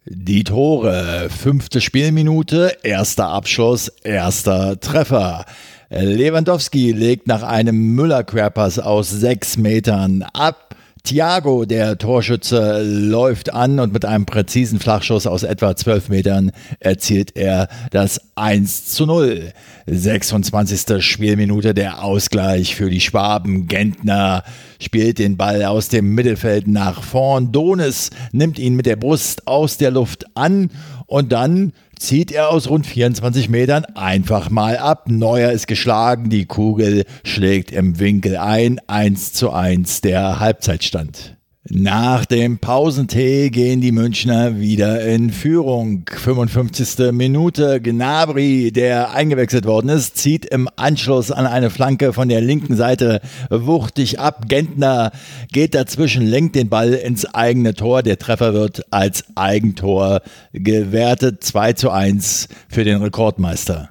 Die 0.04 0.42
Tore, 0.42 1.28
fünfte 1.30 1.80
Spielminute, 1.80 2.76
erster 2.82 3.28
Abschluss, 3.28 3.86
erster 4.02 4.80
Treffer. 4.80 5.46
Lewandowski 5.94 6.92
legt 6.92 7.26
nach 7.26 7.42
einem 7.42 7.94
Müller-Querpass 7.94 8.78
aus 8.78 9.10
sechs 9.10 9.58
Metern 9.58 10.22
ab. 10.32 10.74
Thiago, 11.04 11.66
der 11.66 11.98
Torschütze, 11.98 12.82
läuft 12.82 13.52
an 13.52 13.78
und 13.78 13.92
mit 13.92 14.04
einem 14.04 14.24
präzisen 14.24 14.78
Flachschuss 14.78 15.26
aus 15.26 15.42
etwa 15.42 15.76
12 15.76 16.08
Metern 16.08 16.52
erzielt 16.78 17.36
er 17.36 17.68
das 17.90 18.20
1 18.36 18.86
zu 18.86 19.04
0. 19.04 19.52
26. 19.86 21.04
Spielminute 21.04 21.74
der 21.74 22.02
Ausgleich 22.02 22.74
für 22.74 22.88
die 22.88 23.00
Schwaben. 23.00 23.66
Gentner 23.66 24.44
spielt 24.80 25.18
den 25.18 25.36
Ball 25.36 25.64
aus 25.64 25.88
dem 25.88 26.14
Mittelfeld 26.14 26.68
nach 26.68 27.02
vorn. 27.02 27.52
Donis 27.52 28.10
nimmt 28.30 28.58
ihn 28.58 28.76
mit 28.76 28.86
der 28.86 28.96
Brust 28.96 29.46
aus 29.46 29.76
der 29.76 29.90
Luft 29.90 30.24
an 30.34 30.70
und 31.06 31.32
dann 31.32 31.72
zieht 32.02 32.32
er 32.32 32.50
aus 32.50 32.68
rund 32.68 32.86
24 32.86 33.48
Metern 33.48 33.84
einfach 33.84 34.50
mal 34.50 34.76
ab. 34.76 35.04
Neuer 35.08 35.52
ist 35.52 35.68
geschlagen, 35.68 36.30
die 36.30 36.46
Kugel 36.46 37.04
schlägt 37.24 37.70
im 37.70 37.98
Winkel 37.98 38.36
ein. 38.36 38.80
1 38.88 39.32
zu 39.32 39.52
1 39.52 40.00
der 40.00 40.40
Halbzeitstand. 40.40 41.36
Nach 41.70 42.24
dem 42.24 42.58
Pausentee 42.58 43.48
gehen 43.50 43.80
die 43.80 43.92
Münchner 43.92 44.58
wieder 44.58 45.06
in 45.06 45.30
Führung. 45.30 46.04
55. 46.10 47.12
Minute. 47.12 47.80
Gnabry, 47.80 48.72
der 48.72 49.12
eingewechselt 49.12 49.64
worden 49.64 49.88
ist, 49.88 50.18
zieht 50.18 50.44
im 50.44 50.68
Anschluss 50.74 51.30
an 51.30 51.46
eine 51.46 51.70
Flanke 51.70 52.12
von 52.12 52.28
der 52.28 52.40
linken 52.40 52.74
Seite 52.74 53.20
wuchtig 53.48 54.18
ab. 54.18 54.48
Gentner 54.48 55.12
geht 55.52 55.76
dazwischen, 55.76 56.26
lenkt 56.26 56.56
den 56.56 56.68
Ball 56.68 56.94
ins 56.94 57.26
eigene 57.26 57.74
Tor. 57.74 58.02
Der 58.02 58.18
Treffer 58.18 58.54
wird 58.54 58.82
als 58.90 59.24
Eigentor 59.36 60.22
gewertet. 60.52 61.44
2 61.44 61.74
zu 61.74 61.90
1 61.90 62.48
für 62.68 62.82
den 62.82 63.00
Rekordmeister. 63.00 63.88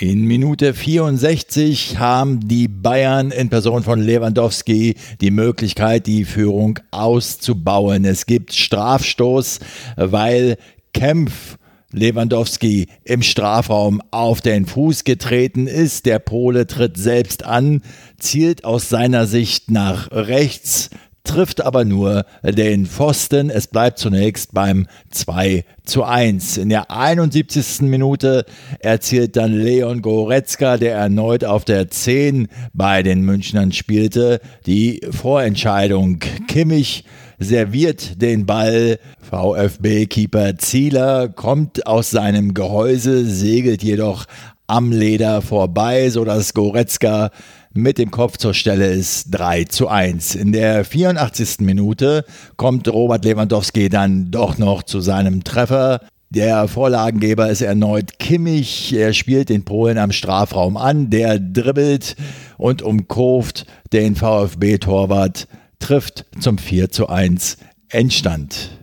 In 0.00 0.26
Minute 0.26 0.74
64 0.74 1.98
haben 1.98 2.46
die 2.46 2.68
Bayern 2.68 3.32
in 3.32 3.48
Person 3.48 3.82
von 3.82 4.00
Lewandowski 4.00 4.94
die 5.20 5.32
Möglichkeit, 5.32 6.06
die 6.06 6.24
Führung 6.24 6.78
auszubauen. 6.92 8.04
Es 8.04 8.24
gibt 8.24 8.54
Strafstoß, 8.54 9.58
weil 9.96 10.56
Kempf 10.94 11.58
Lewandowski 11.90 12.86
im 13.02 13.22
Strafraum 13.22 14.00
auf 14.12 14.40
den 14.40 14.66
Fuß 14.66 15.02
getreten 15.02 15.66
ist. 15.66 16.06
Der 16.06 16.20
Pole 16.20 16.68
tritt 16.68 16.96
selbst 16.96 17.44
an, 17.44 17.82
zielt 18.18 18.64
aus 18.64 18.88
seiner 18.88 19.26
Sicht 19.26 19.68
nach 19.68 20.12
rechts, 20.12 20.90
trifft 21.24 21.60
aber 21.60 21.84
nur 21.84 22.24
den 22.42 22.86
Pfosten. 22.86 23.50
Es 23.50 23.66
bleibt 23.66 23.98
zunächst 23.98 24.54
beim 24.54 24.86
2 25.10 25.64
zu 25.84 26.04
1. 26.04 26.56
In 26.56 26.68
der 26.70 26.90
71. 26.90 27.82
Minute 27.82 28.44
erzielt 28.80 29.36
dann 29.36 29.52
Leon 29.52 30.02
Goretzka, 30.02 30.76
der 30.76 30.94
erneut 30.94 31.44
auf 31.44 31.64
der 31.64 31.90
10 31.90 32.48
bei 32.72 33.02
den 33.02 33.22
Münchnern 33.22 33.72
spielte, 33.72 34.40
die 34.66 35.00
Vorentscheidung. 35.10 36.20
Kimmich 36.48 37.04
serviert 37.38 38.20
den 38.20 38.46
Ball. 38.46 38.98
VfB-Keeper 39.30 40.56
Zieler 40.56 41.28
kommt 41.28 41.86
aus 41.86 42.10
seinem 42.10 42.54
Gehäuse, 42.54 43.26
segelt 43.26 43.82
jedoch 43.82 44.24
am 44.66 44.92
Leder 44.92 45.40
vorbei, 45.40 46.10
sodass 46.10 46.54
Goretzka 46.54 47.30
mit 47.72 47.98
dem 47.98 48.10
Kopf 48.10 48.36
zur 48.38 48.54
Stelle 48.54 48.86
ist 48.86 49.30
3 49.30 49.64
zu 49.64 49.88
1. 49.88 50.34
In 50.34 50.52
der 50.52 50.84
84. 50.84 51.60
Minute 51.60 52.24
kommt 52.56 52.88
Robert 52.88 53.24
Lewandowski 53.24 53.88
dann 53.88 54.30
doch 54.30 54.58
noch 54.58 54.82
zu 54.82 55.00
seinem 55.00 55.44
Treffer. 55.44 56.00
Der 56.30 56.68
Vorlagengeber 56.68 57.48
ist 57.48 57.62
erneut 57.62 58.18
Kimmich. 58.18 58.92
Er 58.94 59.12
spielt 59.14 59.48
den 59.48 59.64
Polen 59.64 59.96
am 59.98 60.12
Strafraum 60.12 60.76
an. 60.76 61.10
Der 61.10 61.38
dribbelt 61.38 62.16
und 62.58 62.82
umkurvt 62.82 63.64
den 63.92 64.16
VfB-Torwart, 64.16 65.48
trifft 65.78 66.26
zum 66.38 66.58
4 66.58 66.90
zu 66.90 67.08
1 67.08 67.58
Endstand. 67.88 68.77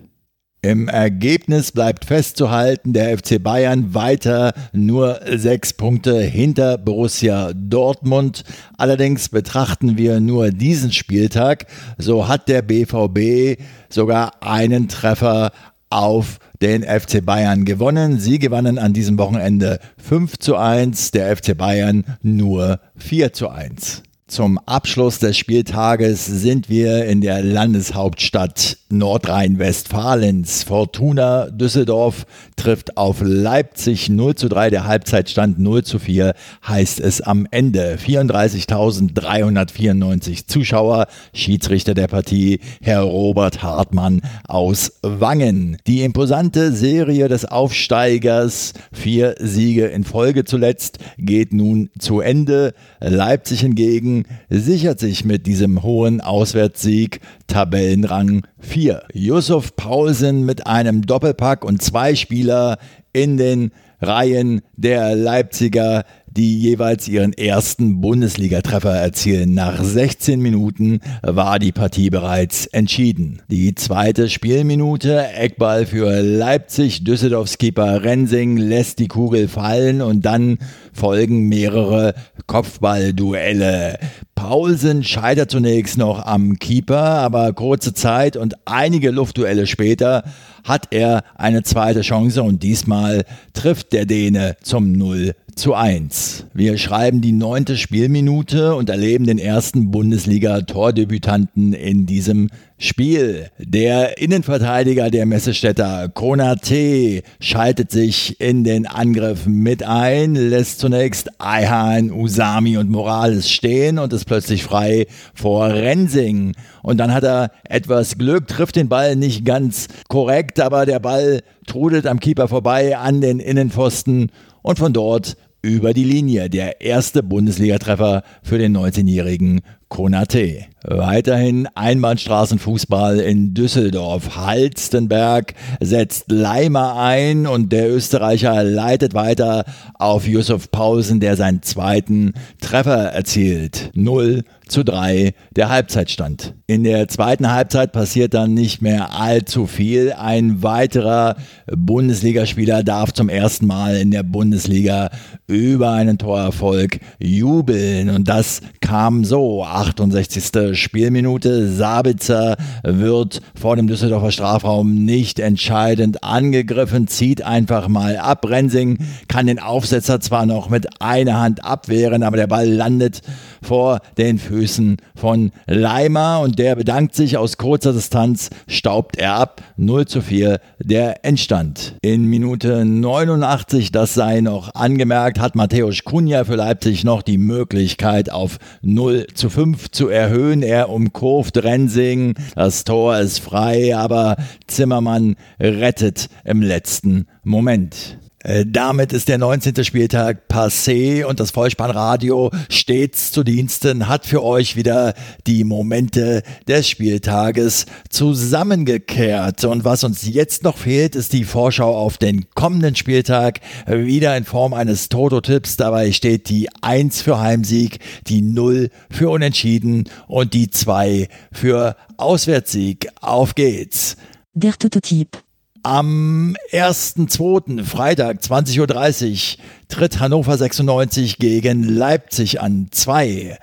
Im 0.66 0.88
Ergebnis 0.88 1.70
bleibt 1.70 2.06
festzuhalten, 2.06 2.92
der 2.92 3.16
FC 3.16 3.40
Bayern 3.40 3.94
weiter 3.94 4.52
nur 4.72 5.20
sechs 5.36 5.72
Punkte 5.72 6.20
hinter 6.20 6.76
Borussia 6.76 7.52
Dortmund. 7.54 8.42
Allerdings 8.76 9.28
betrachten 9.28 9.96
wir 9.96 10.18
nur 10.18 10.50
diesen 10.50 10.90
Spieltag, 10.90 11.66
so 11.98 12.26
hat 12.26 12.48
der 12.48 12.62
BVB 12.62 13.62
sogar 13.88 14.42
einen 14.42 14.88
Treffer 14.88 15.52
auf 15.88 16.40
den 16.60 16.82
FC 16.82 17.24
Bayern 17.24 17.64
gewonnen. 17.64 18.18
Sie 18.18 18.40
gewannen 18.40 18.80
an 18.80 18.92
diesem 18.92 19.18
Wochenende 19.18 19.78
5 19.98 20.36
zu 20.38 20.56
1, 20.56 21.12
der 21.12 21.36
FC 21.36 21.56
Bayern 21.56 22.04
nur 22.22 22.80
4 22.96 23.32
zu 23.32 23.50
1. 23.50 24.02
Zum 24.28 24.58
Abschluss 24.66 25.20
des 25.20 25.38
Spieltages 25.38 26.26
sind 26.26 26.68
wir 26.68 27.04
in 27.04 27.20
der 27.20 27.44
Landeshauptstadt 27.44 28.76
Nordrhein-Westfalens. 28.88 30.64
Fortuna 30.64 31.48
Düsseldorf 31.50 32.26
trifft 32.56 32.96
auf 32.96 33.18
Leipzig 33.20 34.08
0 34.08 34.34
zu 34.34 34.48
3. 34.48 34.70
Der 34.70 34.84
Halbzeitstand 34.84 35.60
0 35.60 35.84
zu 35.84 36.00
4 36.00 36.34
heißt 36.66 36.98
es 36.98 37.20
am 37.20 37.46
Ende. 37.52 37.98
34.394 38.04 40.48
Zuschauer. 40.48 41.06
Schiedsrichter 41.32 41.94
der 41.94 42.08
Partie 42.08 42.58
Herr 42.82 43.02
Robert 43.02 43.62
Hartmann 43.62 44.22
aus 44.48 44.94
Wangen. 45.02 45.76
Die 45.86 46.02
imposante 46.02 46.72
Serie 46.72 47.28
des 47.28 47.44
Aufsteigers, 47.44 48.72
vier 48.92 49.36
Siege 49.38 49.86
in 49.86 50.02
Folge 50.02 50.44
zuletzt, 50.44 50.98
geht 51.16 51.52
nun 51.52 51.90
zu 52.00 52.18
Ende. 52.18 52.74
Leipzig 52.98 53.60
hingegen 53.60 54.15
sichert 54.48 55.00
sich 55.00 55.24
mit 55.24 55.46
diesem 55.46 55.82
hohen 55.82 56.20
Auswärtssieg 56.20 57.20
Tabellenrang 57.46 58.46
4. 58.58 59.02
Yusuf 59.12 59.76
Paulsen 59.76 60.44
mit 60.44 60.66
einem 60.66 61.02
Doppelpack 61.02 61.64
und 61.64 61.82
zwei 61.82 62.14
Spieler 62.14 62.78
in 63.12 63.36
den 63.36 63.72
Reihen 64.00 64.62
der 64.76 65.16
Leipziger 65.16 66.04
die 66.36 66.58
jeweils 66.58 67.08
ihren 67.08 67.32
ersten 67.32 68.00
Bundesligatreffer 68.00 68.94
erzielen. 68.94 69.54
Nach 69.54 69.82
16 69.82 70.38
Minuten 70.40 71.00
war 71.22 71.58
die 71.58 71.72
Partie 71.72 72.10
bereits 72.10 72.66
entschieden. 72.66 73.40
Die 73.48 73.74
zweite 73.74 74.28
Spielminute, 74.28 75.28
Eckball 75.34 75.86
für 75.86 76.20
Leipzig, 76.20 77.04
Düsseldorfs 77.04 77.56
Keeper 77.56 78.04
Rensing 78.04 78.58
lässt 78.58 78.98
die 78.98 79.08
Kugel 79.08 79.48
fallen 79.48 80.02
und 80.02 80.26
dann 80.26 80.58
folgen 80.92 81.48
mehrere 81.48 82.14
Kopfballduelle. 82.46 83.98
Paulsen 84.34 85.02
scheitert 85.02 85.50
zunächst 85.50 85.96
noch 85.96 86.26
am 86.26 86.58
Keeper, 86.58 87.00
aber 87.00 87.54
kurze 87.54 87.94
Zeit 87.94 88.36
und 88.36 88.54
einige 88.66 89.10
Luftduelle 89.10 89.66
später 89.66 90.24
hat 90.62 90.88
er 90.90 91.22
eine 91.36 91.62
zweite 91.62 92.02
Chance 92.02 92.42
und 92.42 92.62
diesmal 92.62 93.24
trifft 93.54 93.94
der 93.94 94.04
Däne 94.04 94.56
zum 94.62 94.92
0 94.92 95.34
zu 95.56 95.72
1. 95.72 96.48
Wir 96.52 96.76
schreiben 96.76 97.22
die 97.22 97.32
neunte 97.32 97.78
Spielminute 97.78 98.74
und 98.74 98.90
erleben 98.90 99.26
den 99.26 99.38
ersten 99.38 99.90
Bundesliga-Tordebütanten 99.90 101.72
in 101.72 102.04
diesem 102.04 102.50
Spiel. 102.76 103.48
Der 103.58 104.18
Innenverteidiger 104.18 105.10
der 105.10 105.24
Messestädter 105.24 106.10
Konate 106.10 107.22
schaltet 107.40 107.90
sich 107.90 108.38
in 108.38 108.64
den 108.64 108.86
Angriff 108.86 109.46
mit 109.46 109.82
ein, 109.82 110.34
lässt 110.34 110.78
zunächst 110.78 111.30
Ayhan, 111.40 112.12
Usami 112.12 112.76
und 112.76 112.90
Morales 112.90 113.50
stehen 113.50 113.98
und 113.98 114.12
ist 114.12 114.26
plötzlich 114.26 114.62
frei 114.62 115.06
vor 115.32 115.68
Rensing. 115.70 116.52
Und 116.82 116.98
dann 116.98 117.14
hat 117.14 117.24
er 117.24 117.50
etwas 117.64 118.18
Glück, 118.18 118.46
trifft 118.46 118.76
den 118.76 118.90
Ball 118.90 119.16
nicht 119.16 119.46
ganz 119.46 119.88
korrekt, 120.08 120.60
aber 120.60 120.84
der 120.84 120.98
Ball 121.00 121.40
trudelt 121.66 122.06
am 122.06 122.20
Keeper 122.20 122.46
vorbei 122.46 122.98
an 122.98 123.22
den 123.22 123.40
Innenpfosten 123.40 124.30
und 124.66 124.78
von 124.80 124.92
dort 124.92 125.36
über 125.66 125.92
die 125.92 126.04
Linie. 126.04 126.48
Der 126.48 126.80
erste 126.80 127.22
Bundesligatreffer 127.22 128.22
für 128.42 128.58
den 128.58 128.76
19-jährigen 128.76 129.60
Konate. 129.96 130.66
Weiterhin 130.84 131.66
Einbahnstraßenfußball 131.74 133.18
in 133.18 133.54
Düsseldorf. 133.54 134.36
Halstenberg 134.36 135.54
setzt 135.80 136.30
Leimer 136.30 136.96
ein 136.96 137.46
und 137.46 137.72
der 137.72 137.90
Österreicher 137.90 138.62
leitet 138.62 139.14
weiter 139.14 139.64
auf 139.94 140.28
Yusuf 140.28 140.70
Pausen, 140.70 141.18
der 141.18 141.36
seinen 141.36 141.62
zweiten 141.62 142.34
Treffer 142.60 143.06
erzielt. 143.06 143.90
0 143.94 144.44
zu 144.68 144.84
3 144.84 145.32
der 145.54 145.70
Halbzeitstand. 145.70 146.54
In 146.66 146.84
der 146.84 147.08
zweiten 147.08 147.50
Halbzeit 147.50 147.92
passiert 147.92 148.34
dann 148.34 148.54
nicht 148.54 148.82
mehr 148.82 149.14
allzu 149.18 149.66
viel. 149.66 150.12
Ein 150.12 150.62
weiterer 150.62 151.36
Bundesligaspieler 151.74 152.82
darf 152.82 153.12
zum 153.12 153.28
ersten 153.28 153.66
Mal 153.66 153.96
in 153.96 154.10
der 154.10 154.24
Bundesliga 154.24 155.10
über 155.46 155.92
einen 155.92 156.18
Torerfolg 156.18 156.98
jubeln 157.18 158.10
und 158.10 158.28
das 158.28 158.60
kam 158.80 159.24
so. 159.24 159.64
68. 159.86 160.78
Spielminute. 160.78 161.68
Sabitzer 161.68 162.56
wird 162.82 163.40
vor 163.58 163.76
dem 163.76 163.86
Düsseldorfer 163.86 164.30
Strafraum 164.30 165.04
nicht 165.04 165.38
entscheidend 165.38 166.22
angegriffen, 166.24 167.06
zieht 167.08 167.42
einfach 167.42 167.88
mal 167.88 168.16
ab. 168.16 168.48
Rensing 168.48 168.98
kann 169.28 169.46
den 169.46 169.58
Aufsetzer 169.58 170.20
zwar 170.20 170.46
noch 170.46 170.68
mit 170.70 171.00
einer 171.00 171.40
Hand 171.40 171.64
abwehren, 171.64 172.22
aber 172.22 172.36
der 172.36 172.46
Ball 172.46 172.68
landet 172.68 173.22
vor 173.62 174.00
den 174.18 174.38
Füßen 174.38 174.96
von 175.14 175.52
Leimer 175.66 176.40
und 176.40 176.58
der 176.58 176.76
bedankt 176.76 177.14
sich 177.14 177.36
aus 177.36 177.56
kurzer 177.56 177.92
Distanz, 177.92 178.50
staubt 178.68 179.16
er 179.16 179.34
ab. 179.34 179.62
0 179.76 180.06
zu 180.06 180.20
4 180.20 180.60
der 180.78 181.24
Endstand. 181.24 181.96
In 182.02 182.24
Minute 182.26 182.84
89, 182.84 183.92
das 183.92 184.14
sei 184.14 184.40
noch 184.40 184.74
angemerkt, 184.74 185.38
hat 185.38 185.54
Matthäus 185.54 186.04
Kunja 186.04 186.44
für 186.44 186.56
Leipzig 186.56 187.04
noch 187.04 187.22
die 187.22 187.38
Möglichkeit 187.38 188.30
auf 188.30 188.58
0 188.82 189.26
zu 189.34 189.50
5 189.50 189.65
zu 189.74 190.08
erhöhen. 190.08 190.62
Er 190.62 190.88
umkurvt 190.90 191.58
Rensing, 191.58 192.34
das 192.54 192.84
Tor 192.84 193.18
ist 193.18 193.40
frei, 193.40 193.96
aber 193.96 194.36
Zimmermann 194.66 195.36
rettet 195.58 196.28
im 196.44 196.62
letzten 196.62 197.26
Moment. 197.42 198.18
Äh, 198.46 198.64
damit 198.64 199.12
ist 199.12 199.26
der 199.26 199.38
19. 199.38 199.82
Spieltag 199.82 200.44
passé 200.48 201.24
und 201.24 201.40
das 201.40 201.50
Vollspannradio 201.50 202.52
stets 202.68 203.32
zu 203.32 203.42
Diensten 203.42 204.06
hat 204.06 204.24
für 204.24 204.44
euch 204.44 204.76
wieder 204.76 205.14
die 205.48 205.64
Momente 205.64 206.44
des 206.68 206.88
Spieltages 206.88 207.86
zusammengekehrt. 208.08 209.64
Und 209.64 209.84
was 209.84 210.04
uns 210.04 210.24
jetzt 210.24 210.62
noch 210.62 210.78
fehlt, 210.78 211.16
ist 211.16 211.32
die 211.32 211.42
Vorschau 211.42 211.96
auf 211.96 212.18
den 212.18 212.48
kommenden 212.54 212.94
Spieltag. 212.94 213.60
Wieder 213.88 214.36
in 214.36 214.44
Form 214.44 214.74
eines 214.74 215.08
Toto-Tipps. 215.08 215.76
Dabei 215.76 216.12
steht 216.12 216.48
die 216.48 216.68
1 216.82 217.22
für 217.22 217.40
Heimsieg, 217.40 217.98
die 218.28 218.42
0 218.42 218.90
für 219.10 219.28
Unentschieden 219.28 220.04
und 220.28 220.54
die 220.54 220.70
2 220.70 221.26
für 221.50 221.96
Auswärtssieg. 222.16 223.08
Auf 223.20 223.56
geht's. 223.56 224.16
Der 224.54 224.74
Toto-Tipp. 224.74 225.45
Am 225.88 226.56
1.2. 226.72 227.84
Freitag 227.84 228.40
20.30 228.40 229.58
Uhr 229.58 229.64
tritt 229.86 230.18
Hannover 230.18 230.58
96 230.58 231.38
gegen 231.38 231.84
Leipzig 231.84 232.60
an 232.60 232.88
2. 232.90 233.56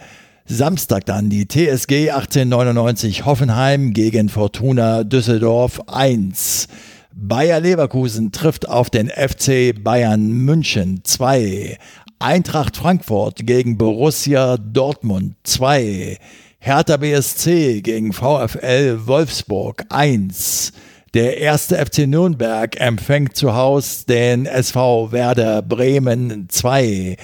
Samstag 0.45 1.05
dann 1.05 1.29
die 1.29 1.49
TSG 1.49 2.11
1899 2.11 3.25
Hoffenheim 3.25 3.91
gegen 3.91 4.29
Fortuna 4.29 5.03
Düsseldorf 5.03 5.81
1. 5.87 6.69
Bayer 7.13 7.59
Leverkusen 7.59 8.31
trifft 8.31 8.69
auf 8.69 8.89
den 8.89 9.09
FC 9.09 9.73
Bayern 9.83 10.31
München 10.31 11.01
2. 11.03 11.77
Eintracht 12.19 12.77
Frankfurt 12.77 13.45
gegen 13.45 13.77
Borussia 13.77 14.55
Dortmund 14.55 15.35
2. 15.43 16.17
Hertha 16.59 16.95
BSC 16.95 17.81
gegen 17.81 18.13
VfL 18.13 19.07
Wolfsburg 19.07 19.83
1. 19.89 20.71
Der 21.13 21.37
erste 21.37 21.77
FC 21.77 22.07
Nürnberg 22.07 22.81
empfängt 22.81 23.37
zu 23.37 23.53
Hause 23.53 24.07
den 24.07 24.47
SV 24.47 25.11
Werder 25.11 25.61
Bremen 25.61 26.47
2. 26.49 27.17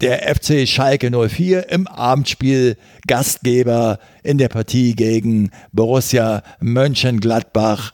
Der 0.00 0.32
FC 0.32 0.68
Schalke 0.68 1.10
04 1.10 1.68
im 1.68 1.88
Abendspiel 1.88 2.76
Gastgeber 3.08 3.98
in 4.22 4.38
der 4.38 4.48
Partie 4.48 4.94
gegen 4.94 5.50
Borussia 5.72 6.44
Mönchengladbach 6.60 7.92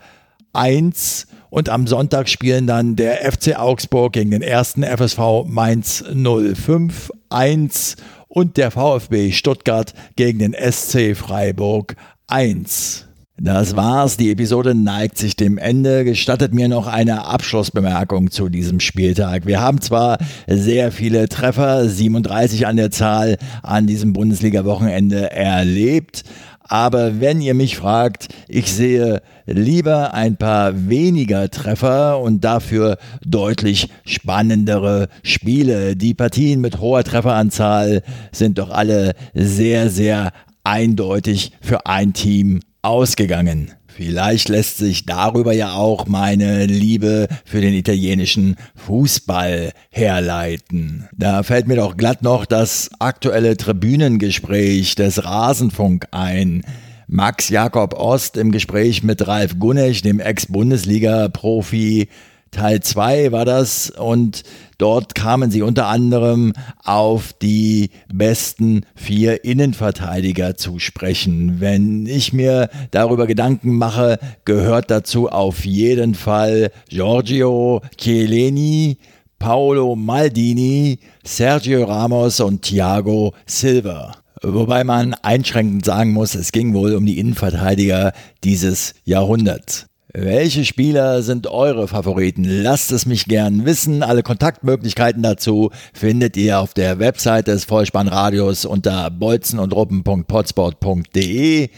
1. 0.52 1.26
Und 1.48 1.70
am 1.70 1.86
Sonntag 1.86 2.28
spielen 2.28 2.66
dann 2.66 2.94
der 2.94 3.32
FC 3.32 3.58
Augsburg 3.58 4.12
gegen 4.12 4.32
den 4.32 4.42
ersten 4.42 4.82
FSV 4.82 5.46
Mainz 5.46 6.04
05 6.12 7.10
1 7.30 7.96
und 8.28 8.58
der 8.58 8.70
VfB 8.70 9.32
Stuttgart 9.32 9.94
gegen 10.16 10.38
den 10.40 10.54
SC 10.54 11.16
Freiburg 11.16 11.96
1. 12.26 13.07
Das 13.40 13.76
war's. 13.76 14.16
Die 14.16 14.32
Episode 14.32 14.74
neigt 14.74 15.16
sich 15.16 15.36
dem 15.36 15.58
Ende. 15.58 16.02
Gestattet 16.04 16.52
mir 16.52 16.66
noch 16.66 16.88
eine 16.88 17.24
Abschlussbemerkung 17.26 18.32
zu 18.32 18.48
diesem 18.48 18.80
Spieltag. 18.80 19.46
Wir 19.46 19.60
haben 19.60 19.80
zwar 19.80 20.18
sehr 20.48 20.90
viele 20.90 21.28
Treffer, 21.28 21.88
37 21.88 22.66
an 22.66 22.76
der 22.76 22.90
Zahl, 22.90 23.36
an 23.62 23.86
diesem 23.86 24.12
Bundesliga-Wochenende 24.12 25.30
erlebt. 25.30 26.24
Aber 26.62 27.20
wenn 27.20 27.40
ihr 27.40 27.54
mich 27.54 27.76
fragt, 27.76 28.26
ich 28.48 28.72
sehe 28.72 29.22
lieber 29.46 30.14
ein 30.14 30.36
paar 30.36 30.88
weniger 30.88 31.48
Treffer 31.48 32.20
und 32.20 32.42
dafür 32.42 32.98
deutlich 33.24 33.88
spannendere 34.04 35.08
Spiele. 35.22 35.94
Die 35.94 36.12
Partien 36.12 36.60
mit 36.60 36.80
hoher 36.80 37.04
Trefferanzahl 37.04 38.02
sind 38.32 38.58
doch 38.58 38.70
alle 38.70 39.12
sehr, 39.32 39.90
sehr 39.90 40.32
eindeutig 40.64 41.52
für 41.60 41.86
ein 41.86 42.12
Team 42.12 42.60
ausgegangen. 42.82 43.72
Vielleicht 43.86 44.48
lässt 44.48 44.78
sich 44.78 45.06
darüber 45.06 45.52
ja 45.52 45.72
auch 45.72 46.06
meine 46.06 46.66
Liebe 46.66 47.26
für 47.44 47.60
den 47.60 47.74
italienischen 47.74 48.54
Fußball 48.76 49.72
herleiten. 49.90 51.08
Da 51.16 51.42
fällt 51.42 51.66
mir 51.66 51.74
doch 51.74 51.96
glatt 51.96 52.22
noch 52.22 52.46
das 52.46 52.90
aktuelle 53.00 53.56
Tribünengespräch 53.56 54.94
des 54.94 55.24
Rasenfunk 55.24 56.06
ein. 56.12 56.62
Max 57.08 57.48
Jakob 57.48 57.94
Ost 57.94 58.36
im 58.36 58.52
Gespräch 58.52 59.02
mit 59.02 59.26
Ralf 59.26 59.58
Gunnech, 59.58 60.02
dem 60.02 60.20
Ex-Bundesliga-Profi, 60.20 62.08
Teil 62.50 62.80
2 62.80 63.32
war 63.32 63.44
das 63.44 63.90
und 63.90 64.42
dort 64.78 65.14
kamen 65.14 65.50
sie 65.50 65.62
unter 65.62 65.86
anderem 65.86 66.52
auf 66.82 67.32
die 67.32 67.90
besten 68.12 68.82
vier 68.94 69.44
Innenverteidiger 69.44 70.56
zu 70.56 70.78
sprechen. 70.78 71.60
Wenn 71.60 72.06
ich 72.06 72.32
mir 72.32 72.70
darüber 72.90 73.26
Gedanken 73.26 73.76
mache, 73.76 74.18
gehört 74.44 74.90
dazu 74.90 75.28
auf 75.28 75.64
jeden 75.64 76.14
Fall 76.14 76.70
Giorgio 76.88 77.82
Chiellini, 77.96 78.98
Paolo 79.38 79.94
Maldini, 79.94 80.98
Sergio 81.24 81.84
Ramos 81.84 82.40
und 82.40 82.62
Thiago 82.62 83.34
Silva. 83.46 84.16
Wobei 84.42 84.84
man 84.84 85.14
einschränkend 85.14 85.84
sagen 85.84 86.12
muss, 86.12 86.34
es 86.34 86.52
ging 86.52 86.74
wohl 86.74 86.94
um 86.94 87.04
die 87.04 87.18
Innenverteidiger 87.18 88.12
dieses 88.44 88.94
Jahrhunderts. 89.04 89.87
Welche 90.14 90.64
Spieler 90.64 91.22
sind 91.22 91.48
eure 91.48 91.86
Favoriten? 91.86 92.42
Lasst 92.42 92.92
es 92.92 93.04
mich 93.04 93.26
gern 93.26 93.66
wissen. 93.66 94.02
Alle 94.02 94.22
Kontaktmöglichkeiten 94.22 95.22
dazu 95.22 95.70
findet 95.92 96.34
ihr 96.38 96.60
auf 96.60 96.72
der 96.72 96.98
Website 96.98 97.48
des 97.48 97.66
Vollspannradios 97.66 98.64
unter 98.64 99.10
bolzenundruppen.potsport.de. 99.10 101.68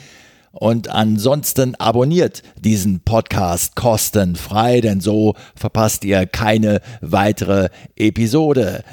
Und 0.53 0.91
ansonsten 0.91 1.75
abonniert 1.75 2.45
diesen 2.57 3.01
Podcast 3.01 3.75
kostenfrei, 3.75 4.81
denn 4.81 5.01
so 5.01 5.35
verpasst 5.57 6.05
ihr 6.05 6.25
keine 6.27 6.81
weitere 7.01 7.71
Episode. 7.97 8.85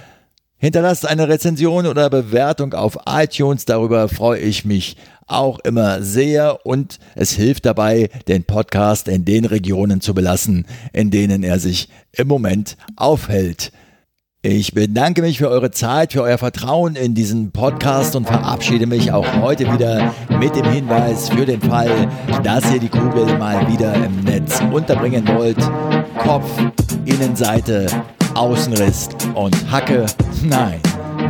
Hinterlasst 0.57 1.07
eine 1.07 1.27
Rezension 1.27 1.85
oder 1.85 2.09
Bewertung 2.09 2.73
auf 2.73 2.97
iTunes, 3.07 3.65
darüber 3.65 4.09
freue 4.09 4.39
ich 4.39 4.65
mich 4.65 4.97
auch 5.27 5.59
immer 5.59 6.01
sehr 6.01 6.65
und 6.65 6.99
es 7.15 7.31
hilft 7.31 7.65
dabei, 7.65 8.09
den 8.27 8.43
Podcast 8.43 9.07
in 9.07 9.25
den 9.25 9.45
Regionen 9.45 10.01
zu 10.01 10.13
belassen, 10.13 10.65
in 10.93 11.11
denen 11.11 11.43
er 11.43 11.59
sich 11.59 11.89
im 12.13 12.27
Moment 12.27 12.77
aufhält. 12.95 13.71
Ich 14.43 14.73
bedanke 14.73 15.21
mich 15.23 15.39
für 15.39 15.49
eure 15.49 15.71
Zeit, 15.71 16.13
für 16.13 16.21
euer 16.21 16.37
Vertrauen 16.37 16.95
in 16.95 17.13
diesen 17.15 17.51
Podcast 17.51 18.15
und 18.15 18.27
verabschiede 18.27 18.85
mich 18.85 19.11
auch 19.11 19.25
heute 19.41 19.69
wieder 19.73 20.13
mit 20.39 20.55
dem 20.55 20.63
Hinweis 20.71 21.27
für 21.27 21.45
den 21.45 21.61
Fall, 21.61 22.07
dass 22.43 22.71
ihr 22.71 22.79
die 22.79 22.87
Kugel 22.87 23.37
mal 23.37 23.67
wieder 23.69 23.93
im 23.95 24.23
Netz 24.23 24.61
unterbringen 24.71 25.27
wollt. 25.27 25.57
Kopf, 26.19 26.49
Innenseite, 27.03 27.87
Außenriss 28.35 29.09
und 29.33 29.69
Hacke. 29.69 30.05
Nein, 30.43 30.79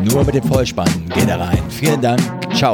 nur 0.03 0.23
mit 0.23 0.35
dem 0.35 0.43
Vollspann 0.43 1.09
geht 1.15 1.27
er 1.27 1.39
rein. 1.39 1.63
Vielen 1.69 2.01
Dank. 2.01 2.21
Ciao. 2.53 2.73